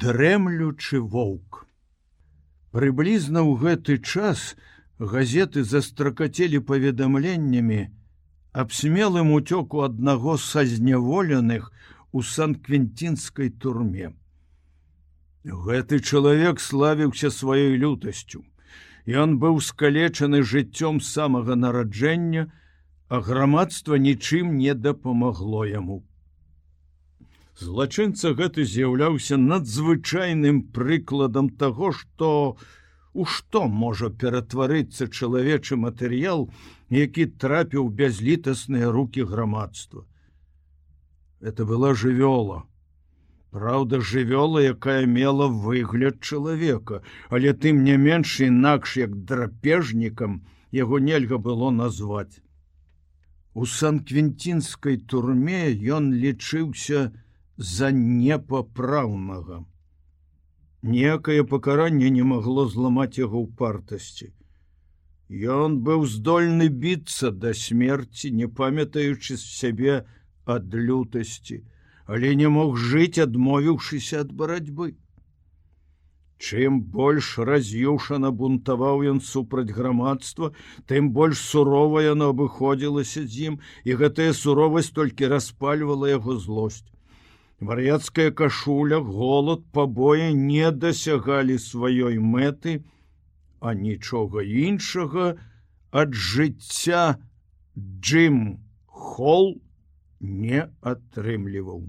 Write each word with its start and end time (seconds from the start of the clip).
дрэмлючы 0.00 1.00
воўк. 1.14 1.66
Прыблізна 2.72 3.42
ў 3.44 3.52
гэты 3.60 3.96
час 4.00 4.56
газеты 5.12 5.64
застракацелі 5.72 6.60
паведамленнямі 6.70 7.80
аб 8.62 8.72
смелым 8.72 9.34
уцёку 9.36 9.84
аднаго 9.88 10.38
са 10.40 10.64
зняволеных 10.72 11.68
у 12.16 12.24
сан-квінтінскай 12.24 13.52
турме. 13.64 14.12
Гэты 15.44 16.00
чалавек 16.00 16.64
славіўся 16.64 17.28
сваёй 17.28 17.76
лютасцю. 17.76 18.44
Ён 19.04 19.36
быў 19.42 19.60
скалечаны 19.60 20.40
жыццём 20.40 21.00
самага 21.04 21.60
нараджэння, 21.60 22.48
а 23.08 23.20
грамадства 23.20 24.00
нічым 24.00 24.56
не 24.56 24.72
дапамагло 24.72 25.66
яму 25.68 26.04
злачынца 27.60 28.32
гэты 28.38 28.64
з'яўляўся 28.64 29.36
надзвычайным 29.36 30.62
прыкладам 30.76 31.50
таго 31.62 31.92
што 31.92 32.30
у 33.12 33.26
што 33.34 33.66
можа 33.82 34.10
ператварыцца 34.22 35.08
чалавечы 35.08 35.76
матэрыял 35.84 36.48
які 36.96 37.26
трапіў 37.44 37.88
бязлітасныя 38.00 38.90
руки 38.90 39.22
грамадства. 39.22 40.06
Это 41.40 41.64
была 41.64 41.94
жывёла. 41.94 42.64
Праўда 43.50 44.00
жывёла 44.00 44.62
якая 44.62 45.06
мела 45.06 45.46
выгляд 45.46 46.20
чалавека 46.20 47.02
але 47.28 47.52
тым 47.52 47.82
не 47.84 47.96
менш 47.96 48.40
інакш 48.40 48.96
як 48.96 49.16
драпежнікам 49.30 50.42
яго 50.72 50.98
нельга 50.98 51.38
было 51.38 51.70
назваць. 51.70 52.40
У 53.54 53.66
сан-квінтінскай 53.66 54.96
турме 55.10 55.74
ён 55.96 56.14
лічыўся 56.14 57.10
за 57.60 57.90
непапраўнага. 57.92 59.64
Некае 60.82 61.42
пакаранне 61.44 62.08
не 62.10 62.22
магло 62.28 62.62
зламаць 62.74 63.20
яго 63.20 63.42
ў 63.44 63.48
партасці. 63.56 64.28
Ён 65.54 65.74
быў 65.88 66.06
здольны 66.08 66.68
біцца 66.84 67.30
да 67.42 67.52
смерці, 67.52 68.30
не 68.38 68.48
памятаючы 68.48 69.36
з 69.36 69.44
сябе 69.44 69.98
ад 70.54 70.72
лютасці, 70.72 71.60
але 72.06 72.32
не 72.34 72.48
мог 72.48 72.80
жыць, 72.80 73.20
адмовіўшыся 73.20 74.24
ад 74.24 74.32
барацьбы. 74.32 74.96
Чым 76.40 76.80
больш 76.96 77.36
раз'юшана 77.50 78.30
бунтаваў 78.32 79.04
ён 79.12 79.20
супраць 79.20 79.68
грамадства, 79.68 80.54
тым 80.88 81.12
больш 81.12 81.44
сурова 81.44 82.00
яно 82.08 82.32
абыходзілася 82.32 83.26
з 83.28 83.52
ім, 83.52 83.60
і 83.84 84.00
гэтая 84.00 84.32
суровасць 84.32 84.90
толькі 84.96 85.28
распальвала 85.34 86.08
яго 86.08 86.40
злосць 86.40 86.88
вар'яцкая 87.60 88.30
кашуля 88.30 88.98
голод 89.04 89.64
пабоі 89.72 90.32
не 90.34 90.70
дасягалі 90.72 91.58
сваёй 91.60 92.16
мэты 92.18 92.80
а 93.60 93.74
нічога 93.76 94.40
іншага 94.40 95.36
ад 95.92 96.14
жыцця 96.14 97.20
джим 97.76 98.64
холл 98.86 99.60
не 100.20 100.68
атрымліваў. 100.80 101.84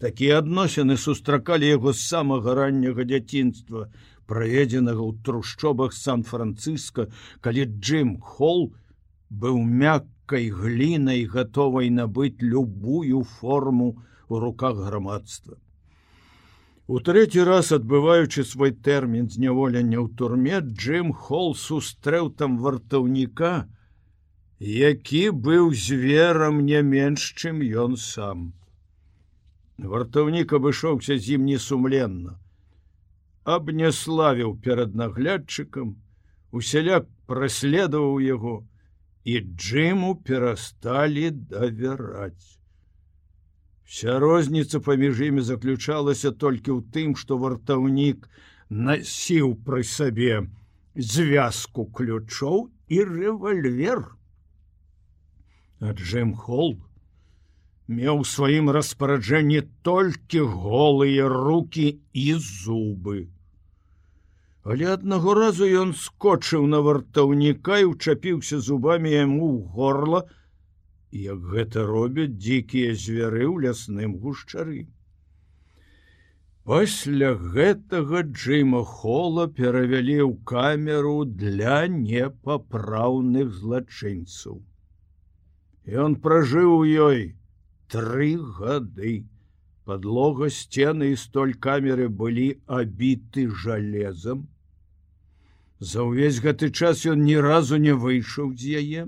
Такія 0.00 0.38
адносіны 0.40 0.96
сустракалі 0.96 1.68
яго 1.68 1.92
з 1.92 2.00
самага 2.08 2.54
ранняга 2.54 3.04
дзяцінства 3.04 3.88
праведзенага 4.30 5.02
ў 5.04 5.20
трушчобах 5.20 5.92
сан-францыска 5.92 7.08
калі 7.44 7.68
джим 7.76 8.16
холл 8.20 8.70
быў 9.28 9.60
мяккі 9.60 10.17
мяккай 10.28 10.50
глінай 10.50 11.24
гатовай 11.24 11.88
набыць 11.88 12.42
любую 12.42 13.24
форму 13.24 14.04
у 14.28 14.38
руках 14.38 14.76
грамадства. 14.76 15.56
У 16.86 17.00
трэці 17.00 17.44
раз 17.44 17.72
адбываючы 17.72 18.44
свой 18.44 18.72
тэрмін 18.72 19.30
зняволення 19.32 20.04
ў 20.04 20.12
турме 20.16 20.60
Джим 20.60 21.12
Холл 21.12 21.54
сустрэў 21.54 22.36
там 22.36 22.58
вартаўніка, 22.58 23.68
які 24.60 25.30
быў 25.30 25.72
зверам 25.72 26.64
не 26.64 26.82
менш, 26.82 27.32
чым 27.32 27.64
ён 27.64 27.96
сам. 27.96 28.52
Вартаўнік 29.78 30.52
абышоўся 30.52 31.16
з 31.16 31.40
ім 31.40 31.48
несумленна. 31.48 32.36
Абняславіў 33.44 34.60
перад 34.60 34.94
наглядчыкам, 34.94 35.96
усяляк 36.52 37.08
праследаваў 37.26 38.20
яго, 38.20 38.68
і 39.28 39.40
Джиму 39.40 40.14
перасталі 40.16 41.30
давяраць. 41.30 42.56
Вся 43.84 44.18
розніца 44.24 44.80
паміж 44.80 45.20
імі 45.26 45.42
заключалася 45.48 46.32
толькі 46.44 46.72
ў 46.76 46.80
тым, 46.94 47.12
што 47.22 47.36
вартаўнік 47.42 48.24
насіў 48.72 49.52
пры 49.68 49.84
сабе 49.90 50.48
звязку 51.12 51.84
ключоў 52.00 52.68
і 52.88 53.04
рэвальвер. 53.10 54.02
А 55.84 55.92
Джим 55.92 56.32
Холл 56.32 56.78
меў 58.00 58.24
сваім 58.32 58.72
распараджэнні 58.72 59.60
толькі 59.84 60.46
голыя 60.56 61.28
руки 61.28 62.00
і 62.12 62.28
зубы. 62.48 63.28
Але 64.68 64.88
аднаго 64.92 65.32
разу 65.36 65.66
ён 65.80 65.92
скочыў 65.96 66.64
на 66.70 66.78
вартаўніка 66.84 67.76
і 67.82 67.86
учапіўся 67.90 68.58
зубамі 68.64 69.12
яму 69.14 69.46
ў 69.48 69.60
горла, 69.76 70.20
як 71.18 71.46
гэта 71.52 71.84
робяць 71.90 72.34
дзікія 72.36 72.96
звяры 73.04 73.46
ў 73.48 73.64
лясным 73.64 74.16
гушчары. 74.24 74.82
Пасля 76.68 77.30
гэтага 77.54 78.20
Джима 78.28 78.82
Хола 78.84 79.46
перавялі 79.60 80.18
ў 80.26 80.36
камеру 80.52 81.16
для 81.44 81.78
непапраўных 81.94 83.56
злачынцаў. 83.62 84.60
Ён 86.04 86.18
пражыў 86.28 86.74
у 86.74 86.84
ёй 87.08 87.24
тры 87.88 88.30
гады. 88.60 89.16
Падлога 89.88 90.52
сцены 90.52 91.14
і 91.16 91.18
столь 91.24 91.56
камеры 91.56 92.12
былі 92.12 92.48
абіты 92.82 93.48
жалезам, 93.64 94.44
За 95.80 96.02
ўвесь 96.02 96.42
гэты 96.42 96.70
час 96.74 97.06
ён 97.06 97.22
ні 97.22 97.38
разу 97.38 97.78
не 97.78 97.94
выйшаў 97.94 98.50
з 98.58 98.82
яе, 98.82 99.02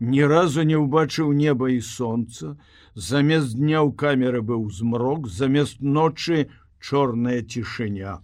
ні 0.00 0.22
разу 0.24 0.64
не 0.64 0.78
ўбачыў 0.80 1.32
неба 1.36 1.68
і 1.74 1.80
сонца, 1.84 2.56
замест 2.94 3.52
дня 3.58 3.84
ў 3.84 3.92
камеры 3.92 4.40
быў 4.40 4.70
змрок, 4.72 5.28
замест 5.28 5.84
ночы 5.84 6.48
чорная 6.80 7.42
цішыня. 7.42 8.20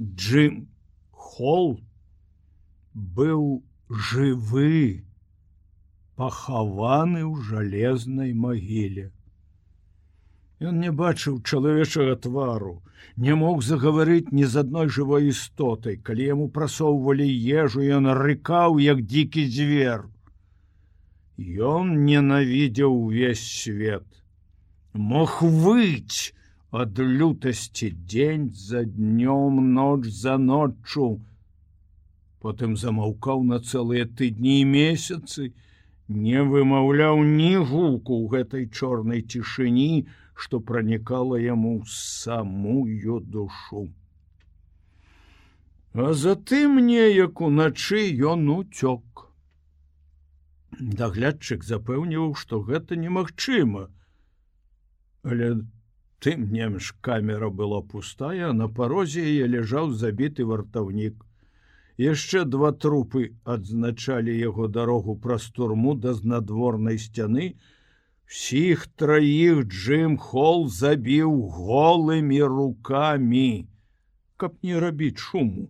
Джим 0.00 0.68
Холл 1.12 1.80
быў 2.94 3.62
жывы, 3.88 5.04
пахаваны 6.16 7.28
ў 7.28 7.44
жалезнай 7.44 8.32
магіле. 8.32 9.12
Ён 10.62 10.78
не 10.78 10.90
бачыў 10.94 11.40
чалавечага 11.42 12.14
твару, 12.24 12.72
не 13.16 13.34
мог 13.38 13.62
загаварыць 13.66 14.30
ні 14.30 14.44
з 14.46 14.62
адной 14.62 14.90
жывой 14.96 15.30
істотай, 15.32 15.96
калі 16.08 16.26
яму 16.28 16.46
прасоўвалі 16.58 17.26
ежу, 17.62 17.82
ён 17.96 18.06
рыкаў 18.18 18.78
як 18.84 19.02
дзікі 19.02 19.42
звер. 19.56 20.06
Ён 21.72 21.90
ненавідзеў 22.06 22.94
увесь 22.94 23.42
свет. 23.42 24.06
Мог 24.92 25.42
выць 25.42 26.30
ад 26.70 26.98
лютасці 26.98 27.90
дзень 28.06 28.48
за 28.54 28.84
днём 28.84 29.60
ноч 29.74 30.06
за 30.22 30.38
ноччу. 30.38 31.20
Потым 32.38 32.76
замаўкаў 32.76 33.42
на 33.50 33.58
цэлыя 33.58 34.06
тыдні 34.06 34.60
і 34.62 34.70
месяцы, 34.78 35.52
не 36.08 36.42
вымаўляў 36.42 37.22
ні 37.26 37.54
гуку 37.56 38.14
ў 38.22 38.24
гэтай 38.30 38.70
чорнай 38.70 39.22
цішыні, 39.22 40.06
што 40.34 40.60
пранікала 40.60 41.38
яму 41.40 41.82
самую 41.86 43.20
душу. 43.20 43.88
А 45.94 46.12
затым 46.16 46.78
неяк 46.86 47.40
уначы 47.40 48.00
ён 48.32 48.48
уцёк. 48.48 49.28
Даглядчык 50.80 51.64
запэўніваў, 51.68 52.32
што 52.34 52.60
гэта 52.64 52.96
немагчыма. 52.96 53.90
Але 55.22 55.50
тым 56.24 56.48
немш 56.52 56.94
камера 57.00 57.50
была 57.50 57.82
пустая, 57.82 58.52
на 58.52 58.68
парозе 58.68 59.20
яе 59.20 59.50
ляжаў 59.52 59.92
забіты 59.92 60.48
вартаўнік. 60.48 61.20
Яшчэ 62.00 62.44
два 62.48 62.72
трупы 62.72 63.36
адзначалі 63.44 64.32
яго 64.32 64.68
дарогу 64.68 65.14
праз 65.14 65.50
турму 65.52 65.94
да 65.94 66.14
знадворнай 66.14 66.98
сцяны, 66.98 67.52
Всіх 68.32 68.86
траіх 68.86 69.58
Джим 69.68 70.12
Холл 70.16 70.62
забіў 70.74 71.32
голымі 71.52 72.38
руками, 72.52 73.66
каб 74.40 74.54
не 74.62 74.78
рабіць 74.80 75.20
шуму. 75.24 75.64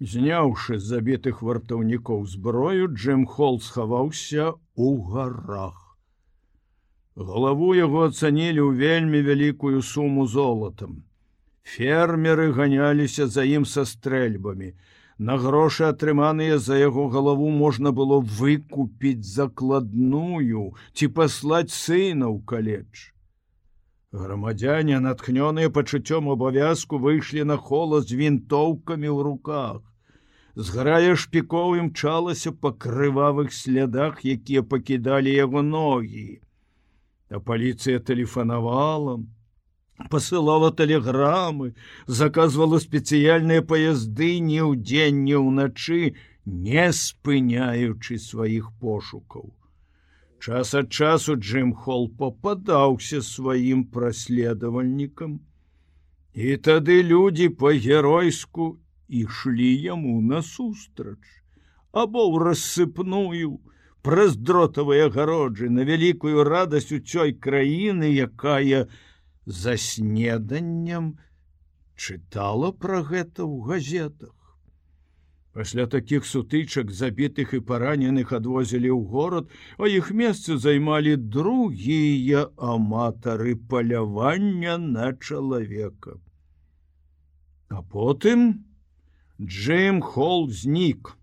Зняўшы 0.00 0.78
забітых 0.80 1.42
вартаўнікоў 1.48 2.24
зброю, 2.36 2.88
Джим 2.88 3.26
Холл 3.26 3.60
схаваўся 3.60 4.54
у 4.86 4.88
гарах. 5.10 5.76
Главу 7.14 7.74
яго 7.76 8.08
ацанілі 8.08 8.64
ў 8.64 8.72
вельмі 8.80 9.20
вялікую 9.28 9.84
суму 9.84 10.24
золатам. 10.24 11.02
Фермеры 11.74 12.48
ганяліся 12.56 13.28
за 13.28 13.44
ім 13.44 13.68
са 13.68 13.84
стрэльбамі. 13.92 14.72
На 15.18 15.36
грошы, 15.38 15.84
атрыманыя 15.86 16.58
за 16.58 16.76
яго 16.76 17.06
галаву 17.08 17.50
можна 17.50 17.92
было 17.92 18.18
выкупіць 18.20 19.22
закладную 19.22 20.74
ці 20.92 21.08
паслаць 21.18 21.70
сына 21.70 22.26
ў 22.30 22.42
каледж. 22.52 23.10
Грамадзяне, 24.12 24.98
натхнёныя 24.98 25.70
пачуццём 25.70 26.30
абавязку, 26.34 26.98
выйшлі 26.98 27.44
на 27.44 27.56
хола 27.56 28.00
з 28.02 28.18
вінтоўкамі 28.18 29.08
ў 29.10 29.18
руках. 29.30 29.82
Зграя 30.54 31.14
шпікоў 31.14 31.78
імчалася 31.82 32.50
па 32.52 32.70
крывавых 32.70 33.54
слядах, 33.54 34.22
якія 34.22 34.62
пакідалі 34.62 35.30
яго 35.34 35.62
ногі 35.62 36.44
а 37.30 37.40
паліцыя 37.40 37.98
тэлефанавала 37.98 39.18
посылала 40.10 40.70
тэлеграмы 40.72 41.74
заказвала 42.06 42.78
спецыяльныя 42.82 43.62
паязды 43.62 44.38
ні 44.46 44.60
ўдзень 44.70 45.22
ні 45.26 45.36
ўначы 45.38 46.14
не 46.44 46.86
спыняючы 46.92 48.18
сваіх 48.18 48.70
пошукаў. 48.80 49.52
Час 50.44 50.74
ад 50.74 50.90
часу 50.92 51.36
джим 51.40 51.72
холл 51.72 52.08
попадаўся 52.08 53.22
сваім 53.22 53.84
праследавальнікам. 53.88 55.40
І 56.34 56.56
тады 56.56 57.00
людзі 57.00 57.48
по-геройску 57.48 58.76
ішлі 59.08 59.70
яму 59.86 60.20
насустрач 60.20 61.22
або 61.94 62.26
ў 62.26 62.42
рассыпную 62.42 63.62
праз 64.02 64.36
дротавыя 64.36 65.08
гароджы 65.08 65.70
на 65.70 65.86
вялікую 65.88 66.42
радасць 66.44 66.90
у 66.92 66.98
цёй 66.98 67.32
краіны, 67.32 68.10
якая 68.10 68.90
за 69.46 69.76
снеданнем 69.76 71.18
чытала 71.96 72.72
пра 72.72 73.02
гэта 73.02 73.44
ў 73.44 73.62
газетах. 73.68 74.34
Пасля 75.54 75.86
такіх 75.86 76.26
сутычак 76.26 76.90
забітых 76.90 77.54
і 77.54 77.60
параненых 77.62 78.32
адвозілі 78.34 78.90
ў 78.90 79.02
горад, 79.06 79.50
а 79.78 79.86
іх 79.86 80.10
месцы 80.10 80.58
займалі 80.58 81.14
другія 81.16 82.50
аматары 82.58 83.54
палявання 83.54 84.78
на 84.78 85.12
чалавека. 85.14 86.18
А 87.70 87.82
потым 87.82 88.66
Джим 89.40 90.02
Холл 90.02 90.50
знік. 90.50 91.14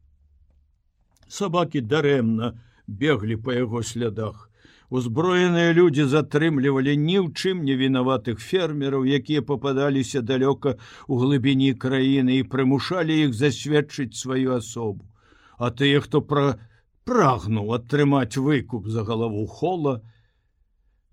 Сабакі 1.28 1.82
дарэмна, 1.82 2.60
беглі 2.88 3.36
па 3.36 3.56
яго 3.56 3.84
слядах. 3.84 4.51
Узброеныя 4.92 5.72
людзі 5.72 6.04
затрымлівалі 6.12 6.94
ні 7.00 7.14
ў 7.24 7.28
чым 7.32 7.60
не 7.64 7.76
вінаватых 7.80 8.42
фермераў, 8.44 9.06
якія 9.18 9.42
пападаліся 9.52 10.20
далёка 10.20 10.76
ў 10.76 11.14
глыбіні 11.22 11.72
краіны 11.80 12.40
і 12.44 12.48
прымушалі 12.52 13.16
іх 13.26 13.32
засведчыць 13.32 14.20
сваю 14.20 14.58
асобу. 14.60 15.08
А 15.56 15.72
тыя, 15.72 16.02
хто 16.04 16.20
пра 16.20 16.60
прагнуў 17.08 17.72
атрымаць 17.78 18.36
выкуп 18.36 18.90
за 18.92 19.06
галаву 19.08 19.46
хола, 19.48 19.94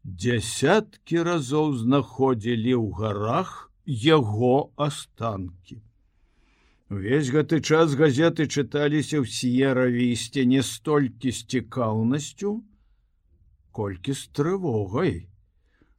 дзясяткі 0.02 1.22
разоў 1.28 1.76
знаходзілі 1.78 2.74
ў 2.82 2.86
гарах 2.98 3.52
яго 3.86 4.72
астанкі. 4.74 5.78
Увесь 6.90 7.30
гэты 7.30 7.62
час 7.62 7.94
газеты 7.94 8.50
чыталіся 8.50 9.22
ў 9.22 9.26
с'еравісце 9.38 10.42
не 10.50 10.66
столькі 10.66 11.30
з 11.30 11.46
цікаўнасцю, 11.54 12.58
колькі 13.78 14.16
з 14.18 14.26
трывогай. 14.38 15.14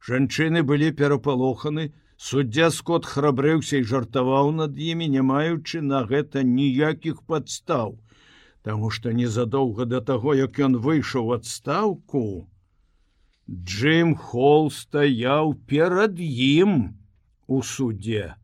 Жанчыны 0.08 0.62
былі 0.68 0.92
перапалоханы, 1.00 1.90
суддзя 2.28 2.68
скот 2.76 3.08
храбрыўся 3.08 3.80
і 3.80 3.88
жартаваў 3.94 4.52
над 4.60 4.78
імі, 4.92 5.08
не 5.16 5.24
маючы 5.32 5.80
на 5.80 6.04
гэта 6.12 6.44
ніякіх 6.44 7.26
падстаў, 7.32 7.98
Таму 8.62 8.90
што 8.94 9.12
незадоўга 9.16 9.84
да 9.88 10.00
таго, 10.08 10.34
як 10.36 10.58
ён 10.60 10.76
выйшаў 10.86 11.32
адстаўку, 11.36 12.24
Джим 13.50 14.14
Холл 14.14 14.68
стаяў 14.70 15.54
перад 15.70 16.20
ім 16.20 16.74
у 17.48 17.62
суде 17.66 18.36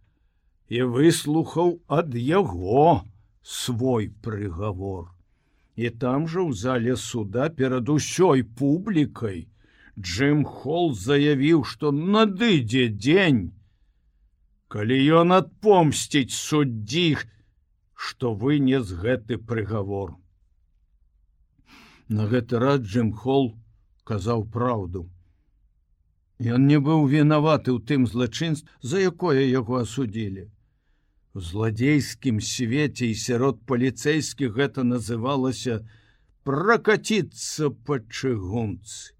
і 0.68 0.82
выслухаў 0.94 1.76
ад 1.86 2.16
яго 2.16 3.04
свой 3.42 4.08
прыгавор. 4.24 5.12
І 5.76 5.90
там 6.02 6.24
жа 6.24 6.40
ў 6.40 6.56
зале 6.56 6.96
суда 6.96 7.48
перад 7.52 7.90
усёй 7.92 8.42
публікай 8.60 9.44
Джим 10.00 10.44
Холл 10.44 10.94
заявіў, 10.96 11.64
што 11.68 11.92
надыдзе 11.92 12.88
дзень, 12.88 13.42
калі 14.72 14.96
ён 15.20 15.36
адпомсціць 15.36 16.32
суддзі, 16.32 17.20
што 17.92 18.32
вынес 18.32 18.92
гэты 19.04 19.36
прыгавор. 19.36 20.16
На 22.08 22.24
гэты 22.32 22.60
рад 22.60 22.88
Джим 22.88 23.12
Холл 23.12 23.52
казаў 24.04 24.48
праўду. 24.48 25.08
Ён 26.40 26.68
не 26.72 26.80
быў 26.80 27.08
вінаваты 27.08 27.72
ў 27.72 27.84
тым 27.84 28.08
злачынств, 28.08 28.68
за 28.80 29.00
якое 29.12 29.44
яго 29.44 29.80
асудзілі 29.84 30.48
злодзейскім 31.36 32.40
свеце 32.40 33.10
і 33.12 33.18
сярод 33.22 33.60
паліцэйскіх 33.68 34.56
гэта 34.56 34.84
называлася 34.88 35.82
прокаціцца 36.48 37.70
па 37.84 38.00
чыгунцы. 38.00 39.12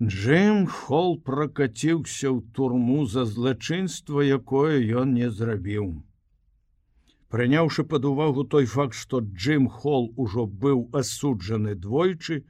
Джим 0.00 0.66
Холл 0.66 1.18
прокаціўся 1.20 2.28
ў 2.32 2.40
турму 2.56 3.04
за 3.04 3.24
злачынства, 3.28 4.24
якое 4.24 4.80
ён 5.00 5.12
не 5.12 5.28
зрабіў. 5.28 5.90
Прыняўшы 7.28 7.84
пад 7.84 8.08
увагу 8.08 8.44
той 8.44 8.66
факт, 8.66 8.96
што 8.96 9.20
Джим 9.20 9.68
Холл 9.68 10.08
ужо 10.16 10.46
быў 10.48 10.88
асуджаны 10.96 11.76
двойчы, 11.76 12.42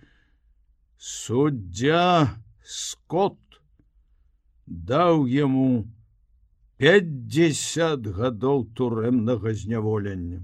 суддзя 0.97 2.39
Скотт 2.63 3.61
даў 4.67 5.27
яму 5.27 5.91
50 6.81 8.07
гадоў 8.17 8.63
турэмнага 8.73 9.53
зняволення. 9.53 10.39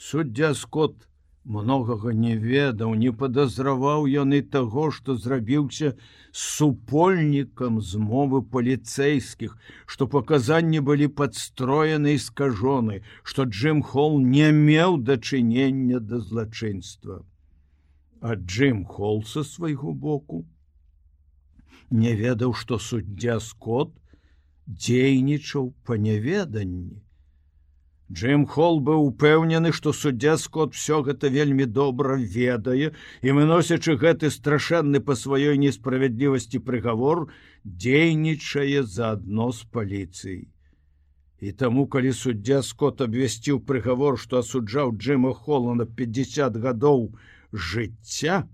Суддзя 0.00 0.54
Скот 0.56 0.94
многага 1.44 2.14
не 2.16 2.38
ведаў, 2.40 2.94
не 2.94 3.12
падазраваў 3.12 4.08
і 4.08 4.40
таго, 4.48 4.88
што 4.90 5.16
зрабіўся 5.16 5.92
супольнікам 6.32 7.82
змовы 7.84 8.40
паліцэйскіх, 8.40 9.58
што 9.84 10.08
паказанні 10.08 10.80
былі 10.80 11.12
падстроены 11.20 12.16
і 12.16 12.24
скажоны, 12.24 13.02
што 13.24 13.44
Джим 13.44 13.82
Холл 13.82 14.20
не 14.20 14.52
меў 14.52 14.96
дачынення 15.04 16.00
да 16.00 16.18
злачынства. 16.20 17.26
А 18.22 18.36
Джим 18.36 18.86
Холл 18.86 19.22
са 19.22 19.44
свайго 19.44 19.92
боку 19.92 20.46
не 21.90 22.16
ведаў, 22.16 22.54
што 22.54 22.78
суддзя 22.78 23.36
Скотт 23.38 23.92
дзейнічаў 24.66 25.72
па 25.84 25.96
няведанні. 25.96 27.00
Джим 28.12 28.44
Холл 28.46 28.80
быў 28.84 29.06
упэўнены, 29.08 29.72
што 29.72 29.92
суддзя 29.96 30.36
Скот 30.36 30.74
все 30.76 31.00
гэта 31.02 31.30
вельмі 31.32 31.64
добра 31.64 32.16
ведае 32.20 32.92
і 33.22 33.34
выносячы 33.38 33.96
гэты 34.02 34.28
страшэнны 34.34 35.00
па 35.00 35.16
сваёй 35.16 35.56
несправядлівасці 35.62 36.60
прыгавор 36.66 37.22
дзейнічае 37.64 38.82
заадно 38.96 39.48
з 39.52 39.64
паліцыяй. 39.76 40.42
І 41.40 41.52
таму, 41.52 41.86
калі 41.86 42.12
суддзя 42.12 42.60
Скот 42.62 43.00
абвясціў 43.00 43.62
прыгавор, 43.70 44.20
што 44.20 44.42
асуджаў 44.44 44.92
Джима 44.98 45.32
Холла 45.32 45.74
на 45.74 45.86
50 45.86 46.60
гадоў 46.66 47.08
жыцця, 47.52 48.44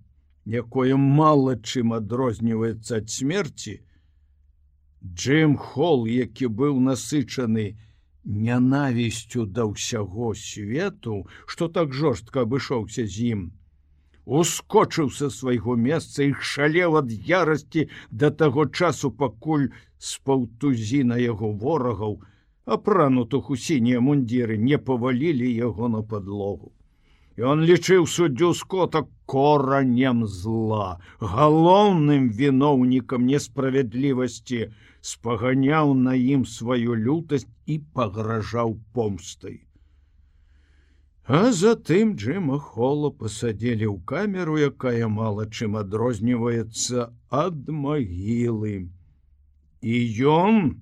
якое 0.47 0.97
мала 0.97 1.59
чым 1.59 1.99
адрозніваецца 1.99 3.03
ад 3.03 3.11
смерти, 3.11 3.83
Джим 5.05 5.57
Холл, 5.57 6.07
які 6.07 6.49
быў 6.49 6.81
насычаны 6.81 7.78
нянавісцю 8.25 9.47
да 9.47 9.64
ўсяго 9.71 10.35
свету, 10.35 11.26
што 11.47 11.69
так 11.69 11.95
жорстка 11.95 12.43
абышоўся 12.43 13.07
з 13.07 13.31
ім, 13.33 13.45
ускочыў 14.26 15.11
са 15.19 15.31
свайго 15.31 15.76
месца 15.76 16.26
і 16.26 16.35
шалеў 16.35 16.99
ад 17.00 17.12
ярасці 17.12 17.88
да 18.11 18.31
таго 18.31 18.67
часу, 18.67 19.11
пакуль 19.11 19.71
з 19.99 20.19
паўтузіна 20.26 21.17
яго 21.23 21.52
ворагаў, 21.52 22.19
апранутых 22.67 23.49
у 23.50 23.57
сінія 23.57 24.00
мундзіры 24.05 24.59
не 24.59 24.78
павалілі 24.78 25.49
яго 25.55 25.88
на 25.88 26.02
падлогу. 26.02 26.75
Ён 27.38 27.62
лічыў 27.64 28.05
суддзю 28.11 28.52
скота 28.52 29.07
коранем 29.29 30.25
зла, 30.27 30.99
галоўным 31.21 32.29
віноўнікам 32.41 33.29
несправядлівасці, 33.29 34.61
спаганяў 35.13 35.95
на 36.09 36.17
ім 36.17 36.45
сваю 36.49 36.97
лютасць 36.97 37.49
і 37.67 37.79
пагражаў 37.95 38.79
помстай. 38.97 39.61
А 41.29 41.53
затым 41.53 42.17
Джима 42.17 42.57
Холла 42.57 43.13
пасадзілі 43.13 43.85
ў 43.85 43.97
камеру, 44.09 44.57
якая 44.57 45.13
мала 45.13 45.45
чым 45.45 45.77
адрозніваецца 45.77 47.13
ад 47.29 47.69
магілы. 47.69 48.89
І 49.85 49.97
ён 50.25 50.81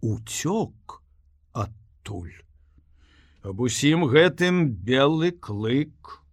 уцёк 0.00 1.04
адтуль. 1.52 2.32
Аб 3.44 3.60
усім 3.68 4.08
гэтым 4.08 4.72
белы 4.88 5.36
клык 5.36 6.23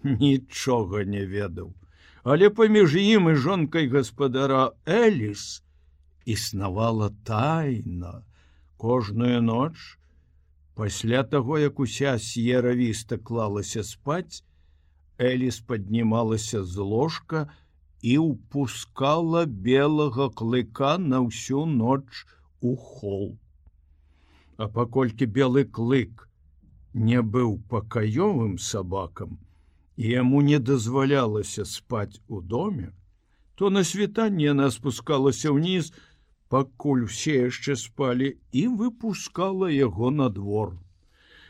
нічога 0.24 1.04
не 1.04 1.24
ведаў, 1.26 1.72
але 2.22 2.50
паміж 2.50 2.96
ім 2.96 3.30
і 3.32 3.34
жонкай 3.34 3.88
гаспадара 3.88 4.72
Эліс 4.86 5.62
існавала 6.24 7.10
тайна 7.24 8.22
кожную 8.76 9.42
ноч, 9.42 9.98
пасля 10.74 11.24
таго 11.24 11.58
як 11.58 11.80
уся 11.80 12.18
с'еравіста 12.18 13.18
клалася 13.18 13.82
спаць, 13.82 14.44
Эліс 15.18 15.58
паднімалася 15.60 16.62
з 16.62 16.78
ложка 16.78 17.48
і 18.02 18.18
ўпускала 18.22 19.42
белага 19.46 20.28
клыка 20.30 20.94
на 21.02 21.18
ўсю 21.26 21.66
ноч 21.66 22.22
у 22.60 22.76
хол. 22.76 23.34
А 24.58 24.70
паколькі 24.70 25.26
белы 25.26 25.64
клык 25.64 26.28
не 26.94 27.22
быў 27.22 27.58
пакаёвым 27.72 28.58
сабакам, 28.62 29.38
яму 29.98 30.40
не 30.46 30.58
дазвалялася 30.58 31.64
спаць 31.64 32.20
у 32.28 32.40
доме, 32.40 32.92
то 33.54 33.70
на 33.70 33.82
світанне 33.84 34.44
яна 34.54 34.70
спускалася 34.70 35.50
ўніз, 35.50 35.90
пакуль 36.48 37.02
усе 37.10 37.50
яшчэ 37.50 37.74
спалі 37.76 38.38
і 38.52 38.62
выпускала 38.82 39.66
яго 39.74 40.10
на 40.10 40.28
двор. 40.30 40.78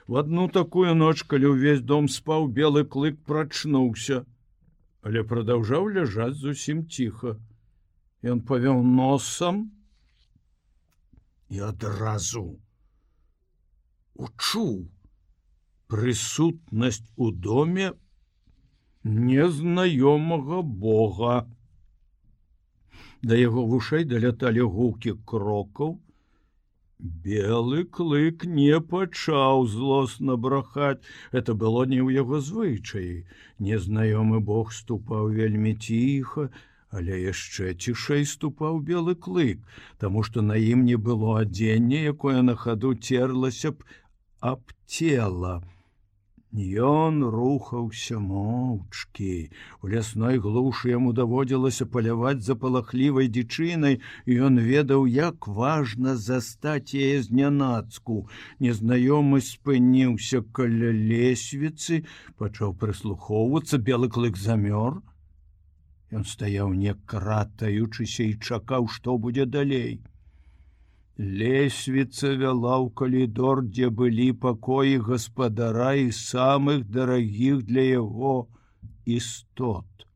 В 0.09 0.17
одну 0.17 0.49
такую 0.49 0.95
ноч, 0.97 1.23
калі 1.29 1.53
ўвесь 1.53 1.85
дом 1.85 2.09
спаў 2.09 2.49
белы 2.49 2.89
клык 2.89 3.21
прачнуўся, 3.29 4.25
але 5.05 5.23
продолжаў 5.23 5.93
ляжаць 5.93 6.41
зусім 6.41 6.89
ціха. 6.89 7.37
Ён 8.25 8.41
павёў 8.41 8.81
носам 8.83 9.69
і 11.53 11.61
адразу 11.69 12.57
учуў 14.17 14.89
прысутнасць 15.93 17.05
у 17.17 17.31
доме 17.31 17.93
незнаёмага 19.05 20.63
Бога. 20.63 21.47
Да 23.23 23.35
яго 23.35 23.65
вушэй 23.67 24.05
даляталі 24.05 24.67
гукі 24.67 25.15
крокаў. 25.27 25.99
Белы 26.99 27.85
клык 27.85 28.45
не 28.45 28.81
пачаў 28.81 29.67
злосна 29.67 30.37
брахаць. 30.37 30.99
Это 31.31 31.55
было 31.55 31.87
не 31.87 32.03
ў 32.03 32.19
яго 32.23 32.41
звычаі. 32.43 33.23
Незнаёмы 33.63 34.41
Бог 34.41 34.73
ступаў 34.75 35.31
вельмі 35.31 35.75
ціха, 35.79 36.51
але 36.91 37.21
яшчэ 37.23 37.75
цішэй 37.75 38.27
ступаў 38.27 38.81
белы 38.83 39.15
клык, 39.15 39.63
Таму 39.99 40.23
што 40.23 40.43
на 40.43 40.57
ім 40.57 40.85
не 40.85 40.97
было 40.97 41.41
адзення, 41.41 42.03
якое 42.15 42.43
на 42.43 42.57
хаду 42.57 42.95
церлася 42.95 43.73
б 43.73 43.85
аб 44.41 44.63
цела. 44.87 45.63
Ён 46.57 47.21
рухаўся 47.29 48.19
моўчкі. 48.19 49.53
У 49.85 49.89
лясной 49.93 50.41
глушы 50.41 50.89
яму 50.89 51.13
даводзілася 51.13 51.85
паляваць 51.85 52.41
за 52.41 52.57
палахлівай 52.57 53.29
дзічынай, 53.29 54.01
і 54.25 54.33
ён 54.49 54.57
ведаў, 54.57 55.05
як 55.07 55.47
важна 55.47 56.17
застаць 56.17 56.97
яе 56.97 57.21
знянацку. 57.21 58.29
Незнаёмы 58.65 59.45
спыніўся 59.45 60.41
каля 60.57 60.89
лесвіцы, 60.89 62.09
пачаў 62.41 62.73
прыслухоўвацца 62.81 63.77
белы 63.77 64.09
клык 64.09 64.41
замёр. 64.41 65.03
Ён 66.09 66.25
стаяў 66.25 66.73
не 66.73 66.97
кратаючыся 67.05 68.25
і 68.25 68.41
чакаў, 68.41 68.89
што 68.89 69.19
будзе 69.19 69.45
далей. 69.45 70.01
Лесвіца 71.19 72.31
вяла 72.39 72.79
ў 72.79 72.95
калідор, 72.95 73.63
дзе 73.67 73.91
былі 73.91 74.31
пакоі 74.39 75.03
гаспадара 75.03 75.95
і 75.99 76.15
самых 76.15 76.87
дарагіх 76.87 77.67
для 77.67 77.83
яго 77.83 78.47
істот. 79.03 80.07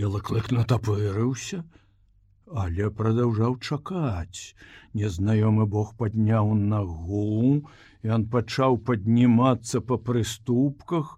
Белаклык 0.00 0.48
натапырыўся, 0.56 1.60
але 2.48 2.88
прадаўжаў 2.88 3.60
чакаць. 3.60 4.56
Незнаёмы 4.96 5.68
Бог 5.68 5.92
падняў 6.00 6.56
нагу, 6.56 7.60
Ён 8.00 8.24
пачаў 8.32 8.78
паднімацца 8.80 9.80
па 9.84 9.98
прыступках, 10.00 11.08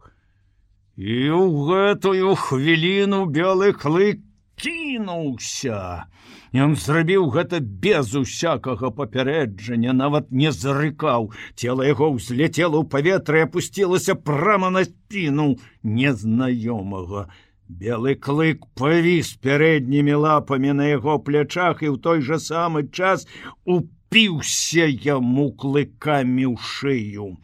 і 0.98 1.14
ў 1.30 1.46
гэтую 1.70 2.34
хвіліну 2.34 3.26
белы 3.30 3.70
клык 3.72 4.18
кінуўся. 4.62 6.06
Ён 6.54 6.76
зрабіў 6.76 7.30
гэта 7.34 7.60
без 7.60 8.14
усякага 8.14 8.92
папярэджання, 8.94 9.92
нават 9.96 10.30
не 10.30 10.52
зарыкаў. 10.52 11.32
Цела 11.56 11.88
яго 11.88 12.12
ўзляцела 12.16 12.78
ў 12.78 12.86
паветра 12.86 13.42
і 13.42 13.48
опусцілася 13.48 14.14
прама 14.14 14.70
на 14.70 14.84
спіну 14.86 15.56
незнаёмага. 15.82 17.26
Белы 17.72 18.14
клык 18.20 18.66
павіс 18.76 19.32
пярэднімі 19.40 20.14
лапамі 20.26 20.76
на 20.76 20.92
яго 20.92 21.16
плячах 21.18 21.80
і 21.80 21.88
ў 21.88 21.96
той 22.04 22.20
жа 22.20 22.36
самы 22.36 22.84
час 22.92 23.24
упіўся 23.64 24.86
яму 24.92 25.50
клыкамі 25.56 26.52
ў 26.52 26.56
шыю. 26.60 27.40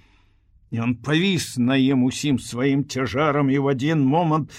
Ён 0.69 1.01
павіс 1.01 1.57
на 1.57 1.81
ім 1.81 2.05
усім 2.05 2.37
сваім 2.37 2.85
цяжарам 2.85 3.49
і 3.49 3.57
ў 3.57 3.73
адзін 3.73 4.05
момант, 4.05 4.53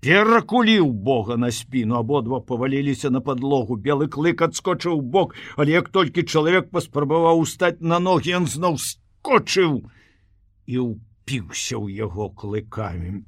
перакуліў 0.00 0.92
Бога 0.92 1.36
на 1.36 1.50
спіну 1.50 1.98
абодва 1.98 2.40
паваліліся 2.40 3.10
на 3.10 3.20
подлогу 3.20 3.76
белы 3.76 4.08
клык 4.08 4.42
адскочыў 4.46 5.00
бок 5.00 5.34
але 5.56 5.74
як 5.78 5.88
толькі 5.88 6.22
чалавек 6.22 6.70
паспрабаваў 6.70 7.42
устаць 7.46 7.80
на 7.80 7.98
ногі 7.98 8.38
ён 8.42 8.46
зноў 8.46 8.78
скочыў 8.78 9.82
і 10.66 10.78
упіўся 10.84 11.76
ў 11.76 11.98
яго 12.04 12.30
клыкамі. 12.30 13.24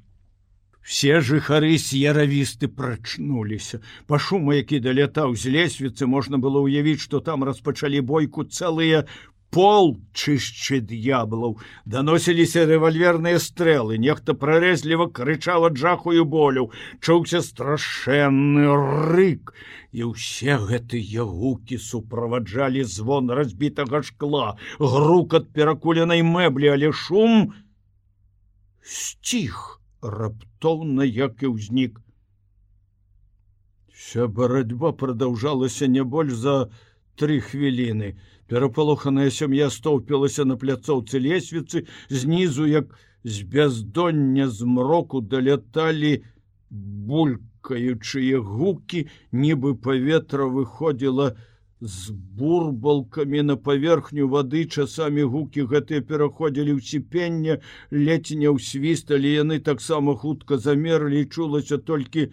Все 0.81 1.21
жыхары 1.21 1.77
с'яравісты 1.77 2.67
прачнуліся. 2.67 3.81
Па 4.07 4.17
шуму 4.17 4.53
які 4.53 4.79
далятаў 4.81 5.35
з 5.37 5.53
лесвіцы 5.53 6.07
можна 6.09 6.41
было 6.41 6.63
ўявіць 6.65 7.03
што 7.03 7.21
там 7.21 7.45
распачалі 7.45 8.01
бойку 8.01 8.47
цэлыя 8.49 9.05
полчышчы 9.55 10.79
д'яблаў 10.91 11.57
даносіліся 11.93 12.63
рэвальверныя 12.69 13.41
стрэлы 13.45 13.99
нехта 14.05 14.35
прарэзліва 14.43 15.07
крычаў 15.19 15.67
ад 15.69 15.79
жахую 15.81 16.25
болю 16.35 16.69
чуўся 16.99 17.43
страшэнны 17.47 18.67
рык. 19.11 19.53
І 19.91 20.07
ўсе 20.11 20.55
гэтыя 20.55 21.27
гукі 21.27 21.77
суправаджалі 21.77 22.83
звон 22.87 23.27
разбітага 23.29 23.99
шкла. 24.07 24.55
Грук 24.79 25.35
ад 25.41 25.51
перакуленай 25.51 26.23
мэблі 26.23 26.71
але 26.75 26.93
шум 26.95 27.51
сціх 28.81 29.81
раптоўна 30.01 31.03
як 31.03 31.43
і 31.43 31.51
ўзнік 31.53 31.99
вся 34.01 34.27
барацьба 34.27 34.91
продолжалася 34.91 35.87
не 35.87 36.03
больш 36.03 36.33
за 36.33 36.55
три 37.15 37.39
хвіліны 37.39 38.17
Перапалоханая 38.51 39.29
сям'я 39.31 39.69
стоўпілася 39.71 40.43
на 40.43 40.57
пляцоўцы 40.59 41.19
лесвіцы, 41.23 41.85
знізу, 42.11 42.65
як 42.67 42.89
з 43.23 43.47
бяздоння 43.47 44.49
змроку 44.51 45.21
даляталі 45.23 46.09
булькаючыя 46.69 48.41
гукі, 48.43 49.05
нібы 49.31 49.71
паветра 49.85 50.49
выходзіла 50.51 51.27
з 51.79 52.11
бурбалкамі 52.11 53.41
на 53.47 53.55
паверхню 53.55 54.27
вады. 54.27 54.65
Часамі 54.67 55.23
гукі 55.31 55.63
гэтыя 55.71 56.03
пераходзілі 56.03 56.75
ў 56.75 56.83
сіпення, 56.83 57.55
летня 57.87 58.51
ў 58.51 58.59
свісталі 58.59 59.31
яны 59.31 59.61
таксама 59.63 60.17
хутка 60.19 60.59
замерлі, 60.59 61.23
чулася 61.31 61.79
толькі 61.79 62.27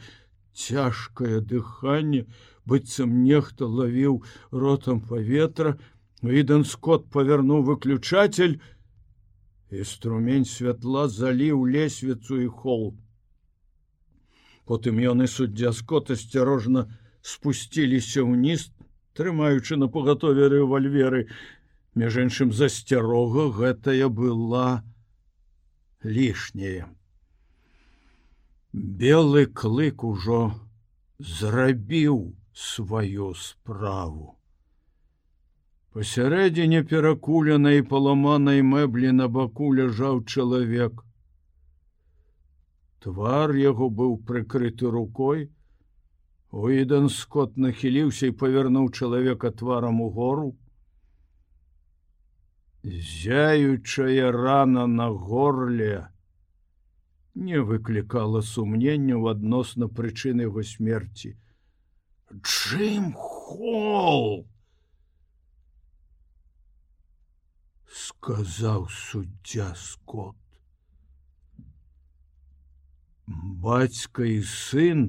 цяжкае 0.50 1.38
дыханне, 1.46 2.26
быццам 2.66 3.22
нехта 3.22 3.70
лавіў 3.70 4.18
ротам 4.50 4.98
паветра, 4.98 5.78
Віден 6.22 6.64
скот 6.64 7.06
павярнуў 7.14 7.62
выключатель, 7.62 8.58
і 9.70 9.84
струмень 9.84 10.44
святла 10.48 11.06
заліў 11.08 11.62
лесвіцу 11.68 12.40
і 12.42 12.48
хол. 12.48 12.96
Потым 14.64 14.98
ён 14.98 15.22
і 15.22 15.28
суддзя 15.30 15.72
скот 15.72 16.10
асцярожна 16.10 16.88
спусціліся 17.22 18.24
ўніз, 18.24 18.72
трымаючы 19.14 19.78
на 19.78 19.88
пагатове 19.88 20.48
рэвальверы. 20.48 21.28
Між 21.94 22.18
іншым 22.24 22.52
засцярога 22.52 23.48
гэтая 23.54 24.08
была 24.08 24.82
лішняя. 26.04 26.88
Белы 28.72 29.46
клык 29.46 30.04
ужо 30.04 30.54
зрабіў 31.18 32.34
сваю 32.52 33.34
справу. 33.34 34.37
Пасярэдзіне 35.96 36.82
перакуленай 36.88 37.82
паламанай 37.90 38.60
мэблі 38.70 39.12
на 39.20 39.28
баку 39.36 39.68
ляжаў 39.76 40.18
чалавек. 40.28 41.00
Твар 43.04 43.54
яго 43.56 43.88
быў 44.00 44.18
прыкрыты 44.28 44.90
рукой. 44.92 45.48
Уіден 46.52 47.08
скот 47.14 47.56
нахіліўся 47.56 48.28
і 48.28 48.36
павярнуў 48.42 48.90
чалавека 48.92 49.50
тварам 49.62 50.00
у 50.04 50.10
гору. 50.18 50.52
Зяючая 52.84 54.30
рана 54.32 54.86
на 54.86 55.08
горле 55.08 56.08
не 57.34 57.64
выклікала 57.72 58.44
сумненняў 58.50 59.28
адносна 59.32 59.88
прычыны 59.88 60.48
яго 60.48 60.62
смерти. 60.62 61.34
Джим 62.32 63.12
Холл! 63.14 64.46
Сказаў 67.92 68.88
суддзя 68.90 69.72
скот. 69.76 70.36
Бацька 73.64 74.24
і 74.24 74.40
сын 74.44 75.02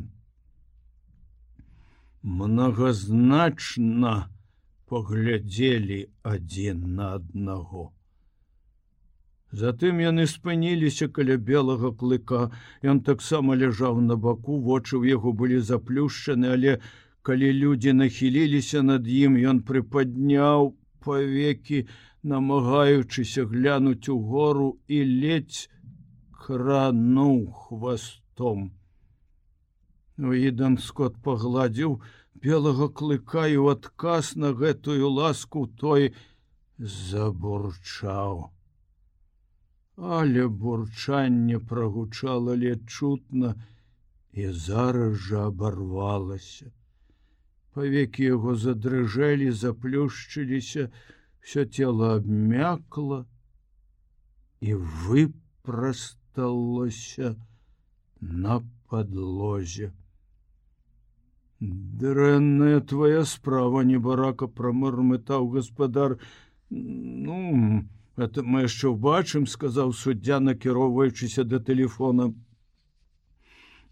многазначна 2.23 4.15
паглядзелі 4.91 5.99
адзін 6.23 6.83
на 6.95 7.13
аднаго. 7.19 7.91
Затым 9.51 10.01
яны 10.03 10.25
спыніліся 10.29 11.07
каля 11.09 11.37
белага 11.37 11.91
клыка. 11.91 12.41
Ён 12.83 12.99
таксама 13.01 13.55
ляжаў 13.55 14.01
на 14.01 14.15
баку, 14.15 14.59
вочы 14.59 14.97
ў 14.99 15.15
яго 15.15 15.33
былі 15.33 15.61
заплюшчаны, 15.69 16.51
але 16.53 16.75
калі 17.25 17.49
людзі 17.61 17.93
нахіліліся 17.93 18.83
над 18.85 19.07
ім, 19.07 19.39
ён 19.53 19.63
прыпадняў 19.65 20.75
павекі, 21.05 21.85
намагаючыся 22.23 23.45
глянуць 23.51 24.09
у 24.09 24.19
гору 24.31 24.69
і 24.87 24.99
ледзь 25.03 25.69
крануў 26.31 27.51
хвастом. 27.63 28.71
Уідан 30.19 30.77
скот 30.83 31.15
пагладзіў 31.23 31.99
белага 32.43 32.87
клыка 33.01 33.47
і 33.47 33.57
ў 33.63 33.79
адказ 33.79 34.35
на 34.35 34.51
гэтую 34.61 35.11
ласку 35.15 35.67
той 35.83 36.11
забурчаў. 36.79 38.49
Але 39.99 40.47
бурчанне 40.47 41.59
прагучала 41.59 42.55
ледь 42.55 42.87
чутна 42.87 43.55
і 44.31 44.51
зараз 44.65 45.15
жа 45.27 45.47
абарвалася. 45.51 46.71
Павекі 47.79 48.35
яго 48.35 48.59
задрыжэлі, 48.59 49.55
заплюшчыліся, 49.55 50.91
все 51.39 51.63
тело 51.65 52.15
обмякло 52.15 53.25
и 54.59 54.73
выпросталося 54.73 57.37
на 58.19 58.61
подлозе. 58.89 59.93
Дрэнная 61.61 62.81
твоя 62.81 63.23
справа 63.23 63.83
не 63.87 63.97
барака 63.97 64.47
промырмытаў 64.59 65.47
гаспадар. 65.55 66.19
Ну 66.69 67.85
это 68.17 68.43
мы 68.43 68.63
яшчэ 68.67 68.91
ўбачым, 68.91 69.47
сказаў 69.47 69.95
суддзя, 69.95 70.43
накіроўваючыся 70.43 71.47
да 71.47 71.63
телефона. 71.63 72.35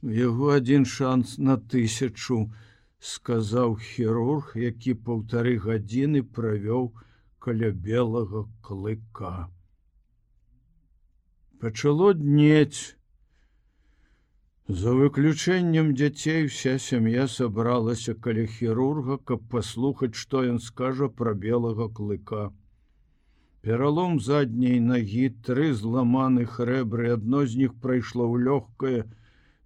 Яго 0.03 0.59
адзін 0.59 0.83
шанс 0.83 1.37
на 1.37 1.55
тысячу, 1.55 2.51
сказаў 2.99 3.77
хірург, 3.77 4.53
які 4.55 4.93
паўтары 5.07 5.57
гадзіны 5.65 6.23
правёў, 6.23 6.91
каля 7.39 7.71
белага 7.71 8.45
клыка. 8.61 9.49
Пачало 11.61 12.13
днець. 12.13 12.97
За 14.67 14.91
выключэннем 14.91 15.93
дзяцей 15.95 16.47
вся 16.47 16.77
сям'я 16.77 17.27
сабралася 17.27 18.13
каля 18.13 18.45
хірурга, 18.45 19.17
каб 19.17 19.45
паслухаць, 19.49 20.15
што 20.15 20.43
ён 20.43 20.59
скажа 20.59 21.07
пра 21.07 21.33
белага 21.33 21.87
клыка. 21.87 22.51
Пералом 23.61 24.19
задняй 24.19 24.79
нагі 24.79 25.29
тры 25.47 25.71
зламаных 25.73 26.59
рэбры 26.59 27.13
адно 27.13 27.45
з 27.45 27.63
них 27.63 27.79
прайшло 27.79 28.27
ў 28.27 28.43
лёгкае, 28.43 28.99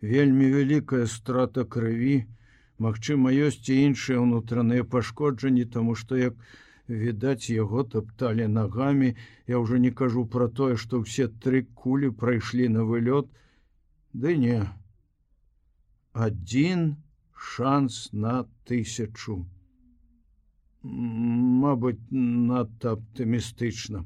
вельмі 0.01 0.53
вялікая 0.53 1.05
страта 1.05 1.65
крыві. 1.65 2.15
Магчыма, 2.81 3.29
ёсць 3.45 3.67
і 3.69 3.77
іншыя 3.87 4.21
ўнутраныя 4.25 4.83
пашкоджанні, 4.93 5.65
таму 5.75 5.93
што 6.01 6.17
як 6.17 6.37
відаць 7.01 7.53
яго 7.53 7.83
топталі 7.95 8.47
нагамі. 8.53 9.13
Я 9.53 9.61
ўжо 9.63 9.77
не 9.83 9.91
кажу 10.01 10.25
про 10.35 10.47
тое 10.59 10.77
што 10.83 11.01
ўсе 11.03 11.27
тры 11.45 11.61
кулі 11.83 12.09
прайшлі 12.23 12.69
на 12.75 12.85
вылёт. 12.89 13.29
Ды 14.13 14.35
не. 14.43 14.57
Один 16.13 16.97
шанс 17.53 18.01
на 18.11 18.35
тысячу. 18.65 19.39
Мабыць 20.81 22.01
надта 22.11 22.97
аптымістычна. 22.97 24.05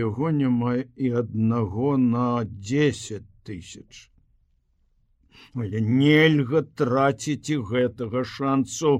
Яго 0.00 0.30
няма 0.42 0.76
і 0.78 1.08
аднаго 1.22 1.96
на 2.10 2.28
10 2.46 3.26
тысяч 3.42 4.10
але 5.54 5.80
нельга 5.80 6.62
траціць 6.80 7.50
і 7.54 7.62
гэтага 7.70 8.24
шансу 8.24 8.92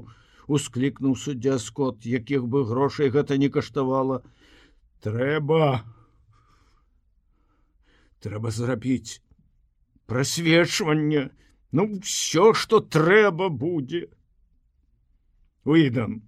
усклікнуў 0.47 1.15
суддзя 1.19 1.57
скот 1.63 2.05
якіх 2.05 2.47
бы 2.47 2.63
грошай 2.65 3.11
гэта 3.13 3.37
не 3.37 3.49
каштавала. 3.53 4.21
Трэба 5.03 5.83
трэба 8.23 8.51
зрабіць 8.51 9.21
прасвечванне. 10.07 11.29
Ну 11.71 11.99
все 12.01 12.53
что 12.53 12.79
трэба 12.79 13.49
будзе. 13.49 14.07
Выдам 15.67 16.21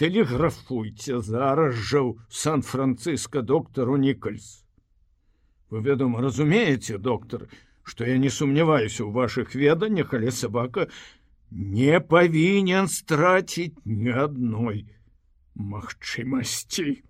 тэлеграфуйце 0.00 1.20
зараз 1.20 1.76
жа 1.76 2.04
ў 2.04 2.20
сан-франциско 2.28 3.42
доктору 3.42 4.00
нікальс 4.00 4.66
вы 5.70 5.80
вядома 5.80 6.20
разумееце 6.22 6.98
доктор 6.98 7.48
что 7.86 8.04
я 8.04 8.18
не 8.18 8.30
сумняваюся 8.34 9.06
ў 9.06 9.14
ваших 9.14 9.54
веданнях 9.54 10.12
але 10.18 10.34
сабака 10.34 10.90
не 11.50 12.00
павінен 12.02 12.90
страціць 12.90 13.78
ні 13.86 14.10
адной 14.26 14.86
магчымасці. 15.54 17.02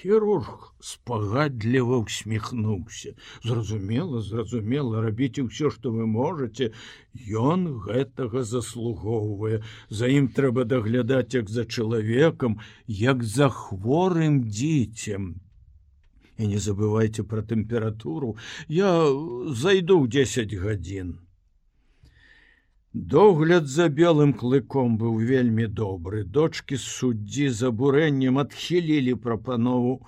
Хірург 0.00 0.72
спагадліва 0.80 1.98
усміхнуўся. 1.98 3.12
Зразумела, 3.44 4.22
зразумела, 4.24 5.04
рабіце 5.04 5.44
ўсё, 5.44 5.68
што 5.68 5.92
вы 5.92 6.08
можаце. 6.08 6.72
Ён 7.36 7.68
гэтага 7.84 8.40
заслугоўвае. 8.40 9.60
За 9.92 10.08
ім 10.08 10.32
трэба 10.32 10.64
даглядаць 10.64 11.36
як 11.36 11.52
за 11.52 11.68
чалавекам, 11.68 12.56
як 12.88 13.20
за 13.36 13.52
хворым 13.52 14.40
дзіцем. 14.48 15.36
І 16.40 16.46
не 16.48 16.58
забывайце 16.64 17.22
пра 17.30 17.42
тэмпературу. 17.44 18.36
Я 18.66 18.90
зайду 19.62 20.00
ў 20.00 20.08
10 20.08 20.54
гадзін. 20.56 21.18
Догляд 22.92 23.68
за 23.68 23.88
белым 23.88 24.32
клыком 24.34 24.96
быў 24.98 25.20
вельмі 25.20 25.66
добры. 25.68 26.24
Дочки 26.24 26.78
з 26.80 26.86
суддзі 26.92 27.50
з 27.52 27.68
абурэннем 27.68 28.40
адхілілі 28.42 29.14
прапанову 29.26 30.00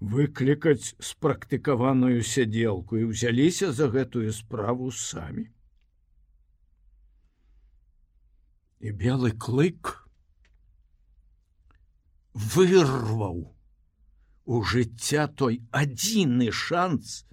выклікаць 0.00 0.96
спрактыкаваную 0.98 2.24
сядзелку 2.24 2.96
і 2.96 3.12
ўзяліся 3.12 3.68
за 3.72 3.90
гэтую 3.92 4.32
справу 4.32 4.90
самі. 4.90 5.46
І 8.80 8.96
белы 8.96 9.36
клык 9.36 9.92
вырваў 12.32 13.55
у 14.46 14.62
жыцця 14.62 15.26
той 15.26 15.58
адзіны 15.74 16.52
шанс, 16.54 17.26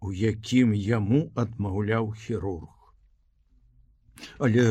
у 0.00 0.12
якім 0.14 0.74
яму 0.78 1.22
адмаўляў 1.42 2.12
хірург. 2.24 2.70
Але 4.38 4.66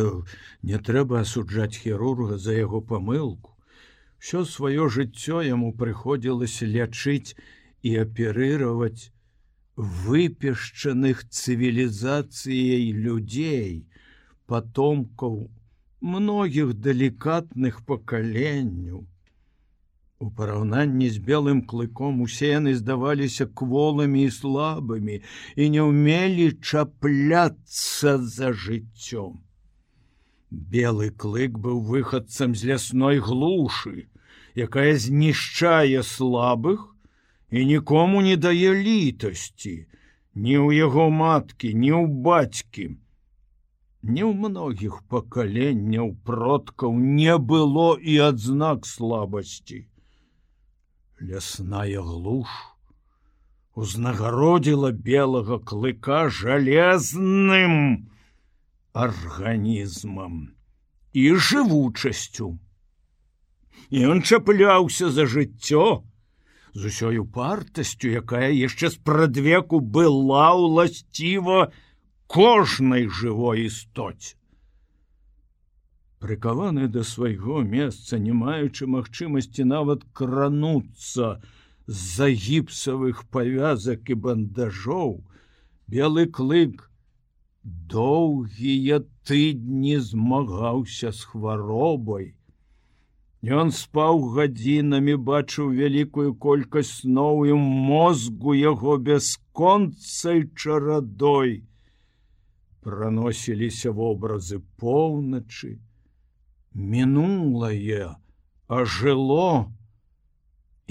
не 0.71 0.79
трэба 0.89 1.21
асуджаць 1.27 1.75
хірурга 1.75 2.37
за 2.39 2.55
яго 2.55 2.81
памылку. 2.93 3.51
Всё 4.23 4.45
сваё 4.45 4.87
жыццё 4.95 5.41
яму 5.43 5.73
прыходзілася 5.75 6.67
лячыць 6.73 7.35
і 7.81 7.95
аперыраваць 8.05 9.11
выпешчаных 9.75 11.23
цывілізацыяй 11.27 12.91
людзей, 13.05 13.87
патомкаў 14.47 15.49
многіх 16.01 16.75
далікатных 16.87 17.81
пакаленняў. 17.85 19.07
У 20.21 20.27
параўнанні 20.37 21.07
з 21.09 21.19
белым 21.27 21.59
клыком 21.69 22.19
усе 22.23 22.49
яны 22.49 22.71
здаваліся 22.79 23.47
кволамі 23.61 24.25
і 24.29 24.33
слабымі 24.35 25.15
і 25.55 25.69
не 25.75 25.85
ўмелі 25.87 26.45
чапляцца 26.61 28.13
за 28.35 28.51
жыццём. 28.63 29.39
Белы 30.51 31.09
клык 31.23 31.57
быў 31.65 31.81
выхадцам 31.89 32.53
з 32.53 32.69
лясной 32.69 33.17
глушы, 33.17 34.05
якая 34.53 34.93
знішчае 35.05 36.05
слабых 36.05 36.85
і 37.49 37.65
нікому 37.73 38.21
не 38.21 38.37
дае 38.37 38.77
літасці, 38.77 39.75
ні 40.37 40.55
ў 40.61 40.85
яго 40.85 41.09
маткі, 41.09 41.73
ні 41.73 41.95
ў 41.97 42.05
бацькі. 42.27 42.91
Не 44.05 44.21
ў 44.21 44.37
многіх 44.37 45.01
пакаленняў 45.09 46.13
продкаў 46.29 46.93
не 47.21 47.39
было 47.53 47.95
і 47.97 48.21
адзнак 48.29 48.85
слабасці. 48.85 49.87
Лясная 51.21 52.01
глуш 52.01 52.49
узнагародзіла 53.77 54.89
белага 55.07 55.59
клыка 55.71 56.21
жалезным, 56.33 57.75
арганізмам 59.03 60.39
і 61.13 61.27
жывучасцю. 61.37 62.57
І 63.93 64.01
ён 64.15 64.25
чапляўся 64.25 65.13
за 65.13 65.29
жыццё 65.29 66.01
з 66.73 66.89
усёю 66.89 67.29
партасцю, 67.37 68.17
якая 68.25 68.49
яшчэ 68.49 68.89
спрадвеку 68.97 69.77
была 69.77 70.57
ўласціва 70.57 71.69
кожнай 72.25 73.05
жывой 73.05 73.69
істоце. 73.69 74.40
Прыкаваны 76.21 76.87
да 76.87 77.03
свайго 77.03 77.63
месца, 77.65 78.19
не 78.21 78.33
маючы 78.39 78.85
магчымасці 78.95 79.63
нават 79.69 80.03
крануцца 80.19 81.29
з-за 81.87 82.27
гіпсавых 82.43 83.23
павязак 83.37 84.11
і 84.13 84.19
бандажоў, 84.27 85.15
белы 85.89 86.27
клык 86.29 86.85
доўгія 87.63 89.01
тыдні 89.25 89.97
змагаўся 90.11 91.11
з 91.11 91.25
хваробай. 91.33 92.31
Ён 93.41 93.73
спаў 93.73 94.21
гадзінамі, 94.37 95.17
бачыў 95.33 95.73
вялікую 95.73 96.37
колькасць 96.37 97.01
сноў 97.01 97.45
і 97.49 97.57
мозгу 97.57 98.53
яго 98.53 98.97
бясконцай 99.09 100.45
чарадой. 100.53 101.63
Праносіліся 102.85 103.89
вобразы 103.89 104.61
поўначы, 104.77 105.79
мінулае, 106.73 108.15
ажыло, 108.67 109.71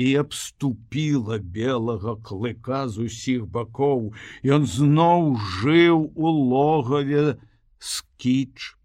і 0.01 0.09
абступіла 0.17 1.37
белага 1.39 2.17
клыка 2.25 2.89
з 2.89 3.09
усіх 3.11 3.47
бакоў. 3.47 4.13
Ён 4.45 4.65
зноў 4.65 5.37
жыў 5.61 5.99
у 6.17 6.29
логаве 6.53 7.37
скіч. 7.79 8.77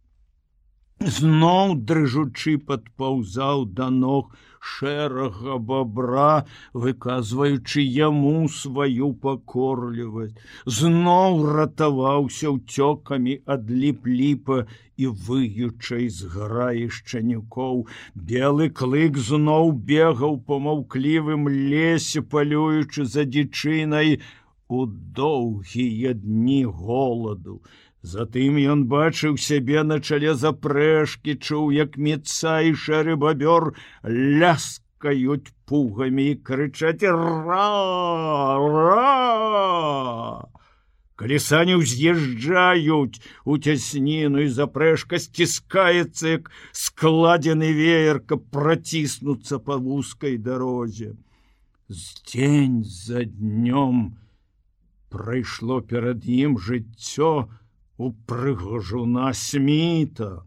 Зноў 0.99 1.75
дрыжучы 1.87 2.57
падпаўзаў 2.67 3.65
да 3.79 3.87
ног 3.91 4.35
шэрага 4.71 5.57
бабра 5.71 6.45
выказваючы 6.85 7.85
яму 7.97 8.47
сваю 8.55 9.11
пакорлівасць. 9.25 10.33
Зноў 10.79 11.45
ратаваўся 11.57 12.55
ўцёкамі 12.55 13.37
ад 13.57 13.69
ліп-ліпа 13.69 14.65
і 14.97 15.11
выючай 15.27 16.07
з 16.17 16.31
граішчанюкоў 16.35 17.85
белы 18.31 18.69
клык 18.81 19.19
зноў 19.29 19.71
бегаў 19.91 20.39
по 20.49 20.59
маўклівым 20.67 21.49
лесе 21.51 22.23
палюючы 22.35 23.05
за 23.15 23.27
дзічынай 23.35 24.19
у 24.67 24.85
доўгія 25.19 26.13
дні 26.21 26.61
голаду 26.65 27.61
Затым 28.05 28.57
ён 28.71 28.81
бачыў 28.85 29.37
сябе 29.41 29.81
на 29.81 29.95
чале 29.97 30.33
запрэшкі, 30.37 31.33
чуў, 31.41 31.71
як 31.73 31.95
меца 31.97 32.61
і 32.61 32.73
шэры 32.81 33.15
бабёр 33.23 33.73
ляскаюць 34.05 35.49
пугамі 35.65 36.25
і 36.33 36.35
крычаць 36.49 37.01
ра! 37.01 37.71
Калісані 41.15 41.79
ўз'язджаюць 41.81 43.17
у 43.49 43.57
цясніну 43.57 44.45
і 44.45 44.53
запрэшка 44.53 45.17
сціскаецца, 45.25 46.37
як 46.37 46.53
складзены 46.85 47.73
веер, 47.73 48.21
каб 48.21 48.45
праціснуцца 48.53 49.57
па 49.57 49.81
вузкай 49.81 50.37
дарозе. 50.37 51.15
З 51.89 52.05
дзень 52.29 52.83
за 52.85 53.25
днём 53.25 54.07
прайшло 55.09 55.81
перад 55.81 56.27
ім 56.29 56.59
жыццё, 56.61 57.47
у 57.97 58.11
прыгожуна 58.27 59.33
сміта 59.33 60.43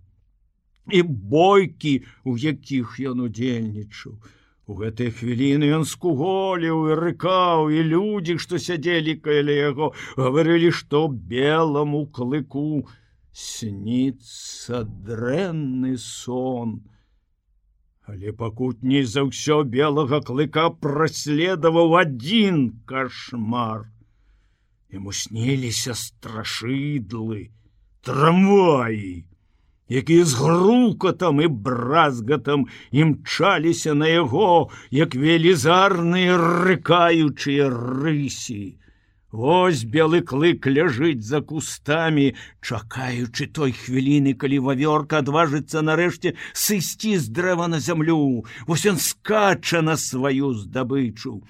і 0.93 1.03
бойкі, 1.03 1.95
у 2.25 2.37
якіх 2.37 2.97
ён 3.01 3.25
удзельнічаў. 3.29 4.17
У 4.69 4.77
гэтыя 4.77 5.13
хвіліны 5.17 5.69
ён 5.73 5.85
скуголіў 5.89 6.93
і 6.93 6.97
рыкаў 7.01 7.73
і 7.73 7.85
людзі, 7.89 8.37
што 8.37 8.61
сядзелі 8.61 9.17
каля 9.25 9.57
яго, 9.73 9.93
гаварылі, 10.17 10.73
што 10.77 11.09
белому 11.09 12.05
клыку 12.13 12.85
сніцца 13.33 14.85
дрэнны 15.09 15.97
сон. 15.97 16.81
Але 18.09 18.33
пакутней 18.33 19.05
за 19.05 19.25
ўсё 19.29 19.65
белага 19.65 20.21
клыка 20.25 20.69
праследаваў 20.85 21.97
адзін 22.05 22.61
кашмар. 22.89 23.89
Яму 24.89 25.13
сніліся 25.13 25.93
страшыдлы, 25.93 27.51
трамваі, 28.01 29.29
якія 29.89 30.25
з 30.25 30.33
грукатам 30.41 31.43
і 31.45 31.49
бразгатам 31.67 32.65
імчаліся 32.91 33.93
на 33.93 34.09
яго, 34.09 34.71
як 34.89 35.13
велізарныя 35.13 36.39
рыкаючыя 36.41 37.69
рысі. 37.69 38.81
Вось 39.29 39.85
белы 39.85 40.23
клык 40.25 40.65
ляжыць 40.65 41.21
за 41.21 41.45
кустамі, 41.45 42.33
чакаючы 42.65 43.53
той 43.53 43.77
хвіліны, 43.77 44.33
калі 44.41 44.65
вавёрка 44.73 45.21
адважыцца 45.21 45.85
нарэшце 45.85 46.33
сысці 46.57 47.21
з 47.21 47.29
дрэва 47.29 47.69
на 47.69 47.77
зямлю, 47.77 48.49
Вось 48.65 48.89
ён 48.89 48.97
скача 48.97 49.85
на 49.85 50.01
сваю 50.01 50.57
здабычу 50.57 51.45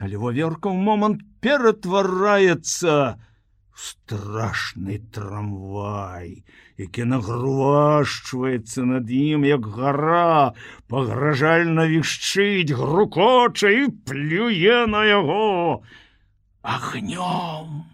але 0.00 0.16
ваверка 0.16 0.72
ў 0.72 0.80
момант 0.80 1.20
ператвараецца 1.44 3.20
страшны 3.76 4.96
трамвай, 5.12 6.40
які 6.80 7.04
нагрувашчваецца 7.12 8.84
над 8.88 9.12
ім 9.12 9.44
як 9.44 9.68
гора 9.68 10.56
пагражальна 10.88 11.84
вішчыць 11.92 12.72
грукоча 12.72 13.68
і 13.68 13.92
плюе 14.08 14.88
на 14.88 15.04
яго 15.04 15.84
агнём. 16.64 17.84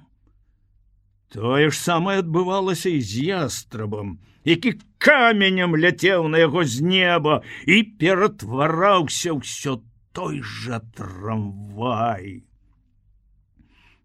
Тое 1.34 1.70
ж 1.70 1.74
самае 1.74 2.22
адбывалася 2.22 2.94
і 2.94 3.02
з 3.02 3.26
ястрабам, 3.34 4.18
які 4.46 4.78
каменем 5.02 5.74
ляцеў 5.74 6.30
на 6.30 6.38
яго 6.38 6.62
з 6.62 6.86
неба 6.86 7.42
і 7.66 7.82
ператвараўся 7.98 9.34
ўсё 9.34 9.82
той 10.16 10.40
жа 10.40 10.80
трамвай. 10.96 12.40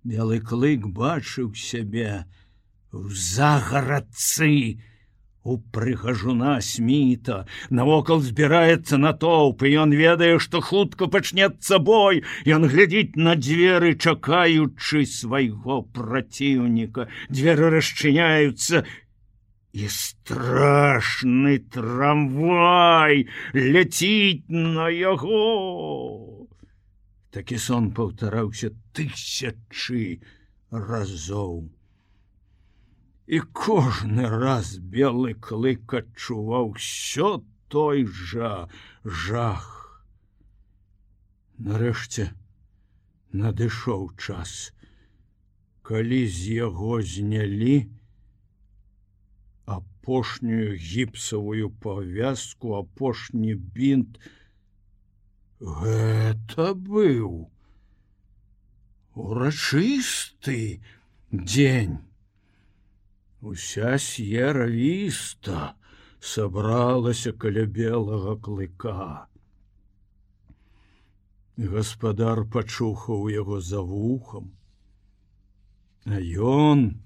Белы 0.04 0.42
клык 0.44 0.88
бачыў 0.92 1.54
сябе 1.56 2.26
в 2.92 3.16
загарадцы 3.16 4.82
у 5.44 5.56
прыгажуна 5.72 6.58
сміта. 6.62 7.46
Навокал 7.72 8.20
збіраецца 8.22 9.00
натоўп 9.00 9.64
і 9.64 9.72
ён 9.86 9.96
ведае 9.96 10.36
што 10.44 10.60
хутка 10.60 11.08
пачнецца 11.08 11.80
бой. 11.80 12.22
Ён 12.44 12.68
глядзіць 12.68 13.16
на 13.16 13.40
дзверы 13.40 13.96
чакаючы 13.96 15.06
свайго 15.08 15.82
праціўніка. 15.96 17.08
Дзверы 17.32 17.72
расчыняюцца 17.78 18.84
і 19.72 19.88
страшны 19.88 21.58
трамвай 21.72 23.28
ляціць 23.56 24.48
на 24.52 24.90
яго. 24.92 26.48
Такі 27.32 27.58
сон 27.64 27.92
паўтараўся 27.96 28.72
тысячы 28.92 30.20
разоў. 30.72 31.72
І 33.32 33.40
кожны 33.56 34.28
раз 34.28 34.76
белы 34.76 35.36
клык 35.40 35.96
адчуваў 36.02 36.76
усё 36.76 37.30
той 37.72 38.04
жа 38.04 38.68
жах. 39.06 39.70
Нарэшце 41.64 42.28
надышоў 43.32 44.12
час, 44.20 44.74
калі 45.88 46.28
з 46.28 46.60
яго 46.60 47.00
знялі, 47.00 47.88
апошнюю 50.02 50.74
гіпсавую 50.82 51.70
павязку 51.78 52.74
апошні 52.82 53.54
бінт 53.54 54.18
гэта 55.62 56.74
быў 56.74 57.46
урачысты 59.14 60.82
дзень 61.30 62.02
уся 63.46 63.94
с'ера 64.02 64.66
віста 64.74 65.78
сабралася 66.18 67.38
каля 67.38 67.70
белага 67.70 68.34
клыка. 68.42 69.30
Гаспадар 71.62 72.42
пачухаў 72.50 73.30
яго 73.30 73.62
за 73.62 73.82
вухам, 73.86 74.50
А 76.06 76.18
ён 76.18 76.98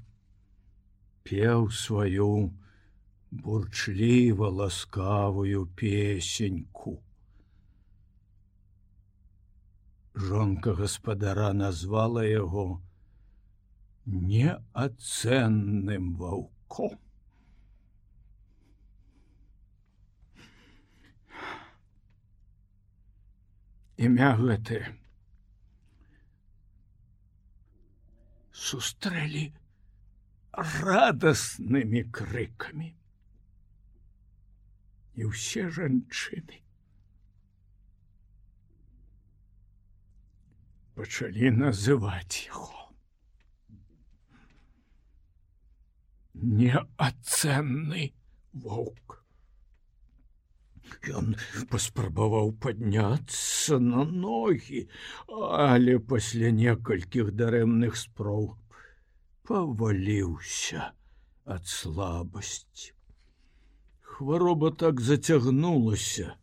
пеў 1.28 1.68
сваю 1.76 2.56
бурчліва 3.44 4.50
ласкавую 4.50 5.68
песеньку. 5.76 7.04
Жонка 10.16 10.74
гаспадара 10.74 11.52
назвала 11.54 12.24
яго 12.24 12.82
неацэнным 14.06 16.16
ваўком. 16.16 17.00
імя 24.06 24.32
гэтае 24.40 24.84
сустрэлі 28.66 29.46
радаснымі 30.56 32.04
крыкамі 32.18 32.90
і 35.16 35.32
ўсе 35.32 35.68
жанчыны. 35.72 36.62
Пачалі 40.96 41.52
называць 41.60 42.48
яго. 42.48 42.88
Неацэнны 46.36 48.12
воўк. 48.66 49.20
Ён 51.20 51.36
паспрабаваў 51.72 52.52
падняцца 52.64 53.80
на 53.84 54.04
ногі, 54.06 54.86
але 55.60 55.98
пасля 56.12 56.52
некалькіх 56.60 57.32
дарэмных 57.42 57.98
спроў 58.02 58.52
паваліўся 59.50 60.92
ад 61.46 61.68
слабасці. 61.68 62.95
Хвароба 64.16 64.72
так 64.72 65.02
зацягнулася. 65.02 66.38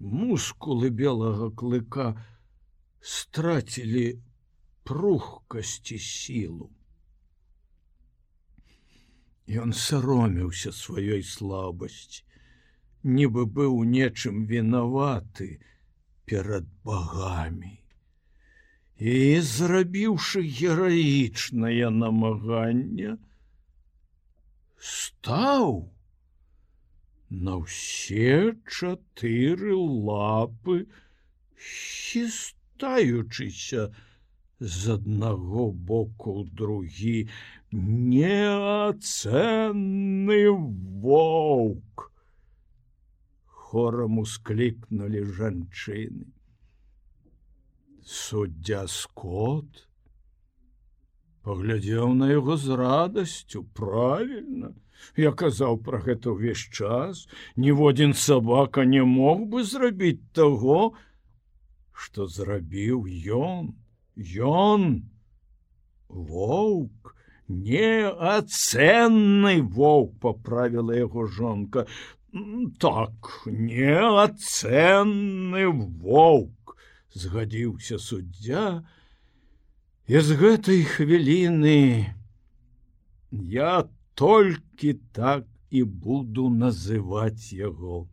Мускулы 0.00 0.90
белага 0.90 1.46
клыка 1.54 2.06
страцілі 3.12 4.18
прухкасці 4.82 6.00
сілу. 6.08 6.68
Ён 9.46 9.78
саромеўся 9.84 10.74
сваёй 10.82 11.22
слабасці, 11.22 12.26
нібы 13.06 13.46
быў 13.46 13.78
нечым 13.94 14.44
вінаваты 14.50 15.52
перад 16.26 16.66
багамі. 16.82 17.76
І 18.98 19.38
зрабіўшы 19.54 20.42
гераічнае 20.42 21.94
намаганне, 22.02 23.20
стаў. 24.82 25.88
На 27.32 27.56
ўсе 27.62 28.52
чатыры 28.68 29.72
лапы, 29.78 30.84
хістаючыся, 31.56 33.88
з 34.62 34.94
аднаго 34.94 35.72
боку 35.72 36.44
другі 36.46 37.28
неацэнны 37.72 39.34
воўк. 41.06 42.12
Хорам 43.46 44.18
усклікнули 44.22 45.24
жанчыны. 45.24 46.26
Суддзя 48.04 48.86
скот 48.86 49.88
паглядзеў 51.44 52.14
на 52.14 52.30
яго 52.32 52.56
з 52.56 52.78
радасцю 52.78 53.64
правільна. 53.74 54.72
Я 55.18 55.32
казаў 55.34 55.82
пра 55.82 55.98
гэта 56.02 56.34
ўвесь 56.34 56.66
час. 56.70 57.26
Ніводзін 57.56 58.14
сабака 58.14 58.86
не 58.86 59.02
мог 59.02 59.46
бы 59.50 59.64
зрабіць 59.66 60.22
таго 60.32 60.94
што 61.92 62.26
зрабіў 62.26 63.06
ён. 63.38 63.74
Ён 64.16 65.04
воўк 66.08 67.14
неацэнны 67.48 69.62
воўк 69.76 70.18
поправіла 70.24 70.96
яго 70.98 71.26
жонка. 71.26 71.86
Так 72.80 73.12
неацэнны 73.46 75.66
воўк 76.06 76.76
згадзіўся 77.12 77.98
суддзя 78.00 78.80
і 80.08 80.20
з 80.20 80.38
гэтай 80.38 80.82
хвіліны 80.82 82.14
я 83.30 83.84
толькі 84.14 84.94
так 85.14 85.46
і 85.70 85.84
буду 85.84 86.48
называць 86.50 87.52
яго. 87.52 88.08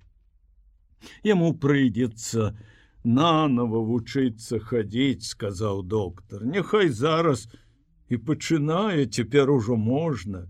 Яму 1.23 1.53
прыйдзецца 1.55 2.53
на 2.53 2.69
нанова 3.03 3.81
вучыцца 3.89 4.59
хадзіць 4.59 5.25
сказаў 5.31 5.81
доктор 5.83 6.45
няхай 6.45 6.89
зараз 6.89 7.47
і 8.09 8.17
пачынае 8.29 9.05
цяпер 9.07 9.51
ужо 9.51 9.75
можна. 9.75 10.45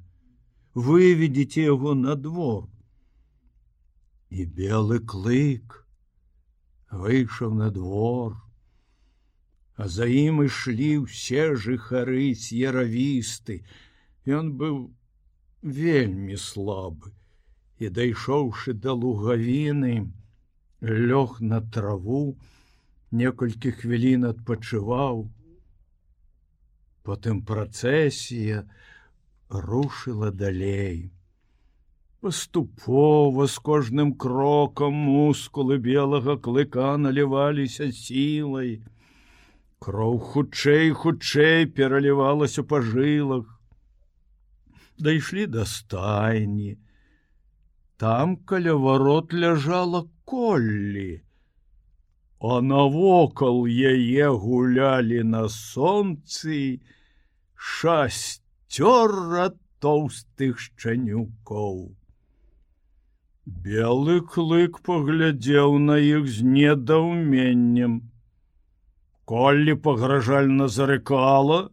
Выведзеце 0.73 1.65
яго 1.65 1.93
на 1.95 2.15
двор. 2.15 2.67
І 4.30 4.45
белы 4.45 4.99
клык 4.99 5.86
выйшаў 6.91 7.54
на 7.54 7.69
двор 7.69 8.38
а 9.80 9.88
за 9.88 10.06
ім 10.12 10.44
ішлі 10.44 10.92
ўсе 11.08 11.44
жыхары 11.65 12.36
яравісты 12.62 13.62
ён 14.39 14.52
быў 14.60 14.80
вельмі 15.63 16.36
слабы 16.46 17.15
і 17.80 17.92
дайшоўшы 17.98 18.76
да 18.86 18.92
лугавіны 18.92 19.94
лёг 20.82 21.39
на 21.42 21.62
траву, 21.62 22.38
некалькі 23.12 23.72
хвілін 23.72 24.28
адпачываў. 24.32 25.28
Потым 27.04 27.42
працэсія 27.42 28.68
рушыла 29.50 30.32
далей. 30.32 31.10
Паступова 32.20 33.48
з 33.48 33.58
кожным 33.63 34.13
крокам 34.13 34.94
мускулы 35.08 35.80
белага 35.80 36.36
клыка 36.36 36.96
наліваліся 36.98 37.92
сілай. 37.96 38.82
Кроў 39.80 40.20
хутчэй, 40.32 40.92
хутчэй 40.92 41.65
пералівалася 41.76 42.63
па 42.68 42.82
жылах. 42.84 43.48
Дайшлі 45.00 45.48
да 45.48 45.63
стайні. 45.65 46.76
Там 47.98 48.36
каля 48.52 48.76
варот 48.76 49.34
ляжала 49.34 50.04
коллі. 50.26 51.24
А 52.39 52.60
навокал 52.62 53.65
яе 53.68 54.28
гулялі 54.44 55.24
на 55.24 55.48
сонцы 55.48 56.60
шасцёра 57.56 59.48
тоўстых 59.80 60.60
шчанюкоў. 60.60 61.82
Белы 63.65 64.22
клык 64.36 64.80
паглядзеў 64.84 65.80
на 65.89 65.98
іх 65.98 66.28
з 66.28 66.48
недаўменнем. 66.56 68.00
Коллі 69.30 69.76
пагражальна 69.86 70.65
зарыкала, 70.74 71.70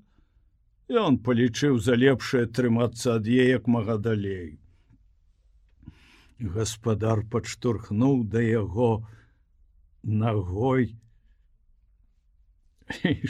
і 0.92 0.98
он 1.02 1.14
палічыў 1.28 1.78
за 1.80 1.96
лепшае 1.96 2.44
трымацца 2.58 3.14
ад 3.16 3.30
яе 3.32 3.46
як 3.48 3.70
мага 3.76 3.96
далей. 4.06 4.58
Гаспадар 6.56 7.24
падштурхнуў 7.32 8.26
да 8.34 8.44
яго 8.44 8.90
ногой 10.04 10.92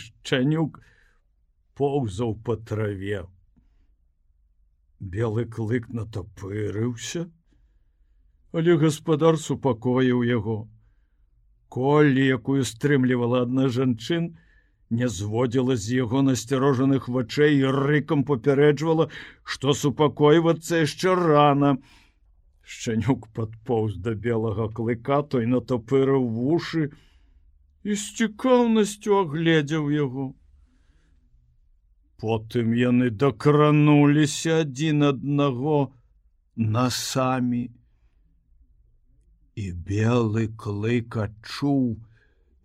шчанюк 0.02 0.82
поўзаў 1.78 2.34
по 2.42 2.58
траве. 2.58 3.24
Белы 4.98 5.46
клык 5.46 5.86
натапырыўся 6.00 7.28
але 8.56 8.74
гаспадар 8.80 9.36
супакоіў 9.36 10.22
яго 10.26 10.64
колі 11.68 12.24
якую 12.38 12.62
стрымлівала 12.64 13.42
адна 13.48 13.68
жанчын 13.76 14.32
не 14.90 15.08
зводзіла 15.18 15.76
з 15.76 16.00
яго 16.00 16.22
насцярожаных 16.22 17.08
вачэй 17.18 17.62
рыкам 17.78 18.24
папярэджвала 18.24 19.08
што 19.42 19.74
супакойвацца 19.84 20.82
яшчэ 20.86 21.14
рана 21.22 21.76
Шчанюк 22.66 23.28
падпоўз 23.38 23.98
да 24.04 24.12
белага 24.22 24.64
клыка 24.76 25.20
той 25.34 25.44
натапырыў 25.50 26.24
вушы 26.38 26.86
і 27.86 27.94
з 27.94 28.04
цікаўнасцю 28.18 29.18
агледзеў 29.18 29.84
яго. 29.94 30.24
Потым 32.22 32.74
яны 32.80 33.10
дакрануліся 33.22 34.58
адзін 34.64 35.06
аднаго 35.12 35.78
насамі 36.56 37.62
і 39.56 39.66
белы 39.88 40.48
клык 40.62 41.16
адчуў, 41.24 41.96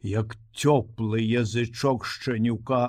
як 0.04 0.36
цёплы 0.52 1.22
язычок 1.24 2.06
шчанюка 2.06 2.82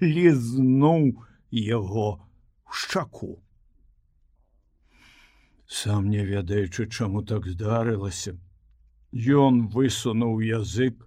лізнуў 0.00 1.10
яго 1.50 2.08
шчаку. 2.70 3.34
Сам 5.66 6.08
не 6.08 6.24
ведаючы, 6.24 6.86
чаму 6.86 7.22
так 7.22 7.46
здарылася, 7.48 8.38
Ён 9.14 9.68
высунуў 9.70 10.40
язык 10.42 11.06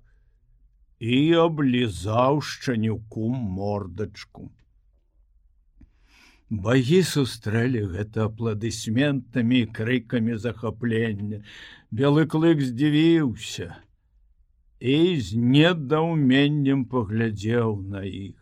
і 1.00 1.17
аблізаў 1.43 2.39
шчанюку 2.39 3.28
мордачку. 3.34 4.48
Багі 6.49 7.01
сустрэлі 7.03 7.81
гэта 7.91 8.31
апладысментамі 8.31 9.65
і 9.65 9.71
крыкамі 9.75 10.38
захаплення. 10.39 11.43
Белы 11.91 12.23
клык 12.23 12.63
здзівіўся 12.63 13.75
і 14.79 15.19
з 15.19 15.36
недаўменнем 15.36 16.86
паглядзеў 16.86 17.81
на 17.81 18.07
іх. 18.07 18.39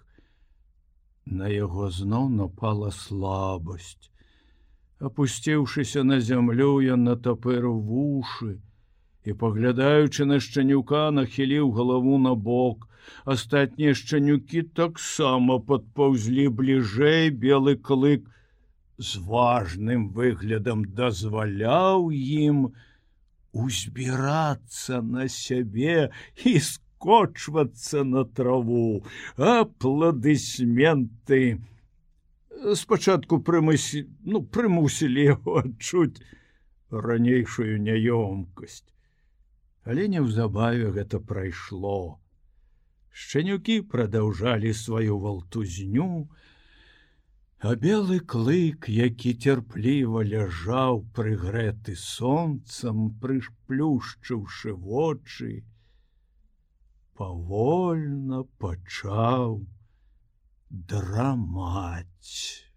На 1.25 1.49
яго 1.49 1.89
зноў 1.89 2.29
напала 2.29 2.91
слабасць. 2.91 4.11
Апусціўшыся 5.01 6.03
на 6.05 6.19
зямлю, 6.21 6.77
ён 6.85 7.09
натапыру 7.09 7.73
вушы 7.73 8.61
і, 9.25 9.33
паглядаючы 9.33 10.29
на 10.29 10.37
шчанюка, 10.39 11.09
нахіліў 11.09 11.73
галаву 11.73 12.21
на 12.21 12.35
бок. 12.35 12.85
Астатнія 13.25 13.97
шчанюкі 13.97 14.63
таксама 14.77 15.59
падпаўзлі 15.59 16.47
бліжэй 16.61 17.33
белы 17.45 17.75
клык 17.75 18.29
з 18.97 19.19
важным 19.29 20.09
выглядам 20.15 20.85
дазваляў 20.99 22.11
ім 22.15 22.67
узбірацца 23.55 24.99
на 25.01 25.27
сябе 25.31 26.11
і 26.43 26.59
скочвацца 26.59 28.03
на 28.03 28.25
траву, 28.25 29.05
апладысменты. 29.37 31.61
Спачатку 32.75 33.39
прымусі, 33.39 34.09
ну, 34.23 34.43
прымусілі 34.43 35.23
яго 35.23 35.59
адчуць 35.61 36.21
ранейшую 36.91 37.79
няёмкасць. 37.79 38.83
Але 39.85 40.07
неўзабаве 40.09 40.91
гэта 40.95 41.19
прайшло. 41.19 42.19
Шчанюкі 43.15 43.75
прадаўжалі 43.91 44.73
сваю 44.73 45.19
валтузню, 45.23 46.27
А 47.65 47.73
белы 47.81 48.19
клык, 48.19 48.85
які 48.93 49.31
цярпліва 49.33 50.21
ляжаў 50.31 50.99
прыгрэты 51.17 51.95
сонцам, 51.97 53.07
прышплюшчыўшы 53.23 54.75
вочы, 54.75 55.63
павольна 57.15 58.43
пачаў 58.59 59.63
драмаць. 60.69 62.74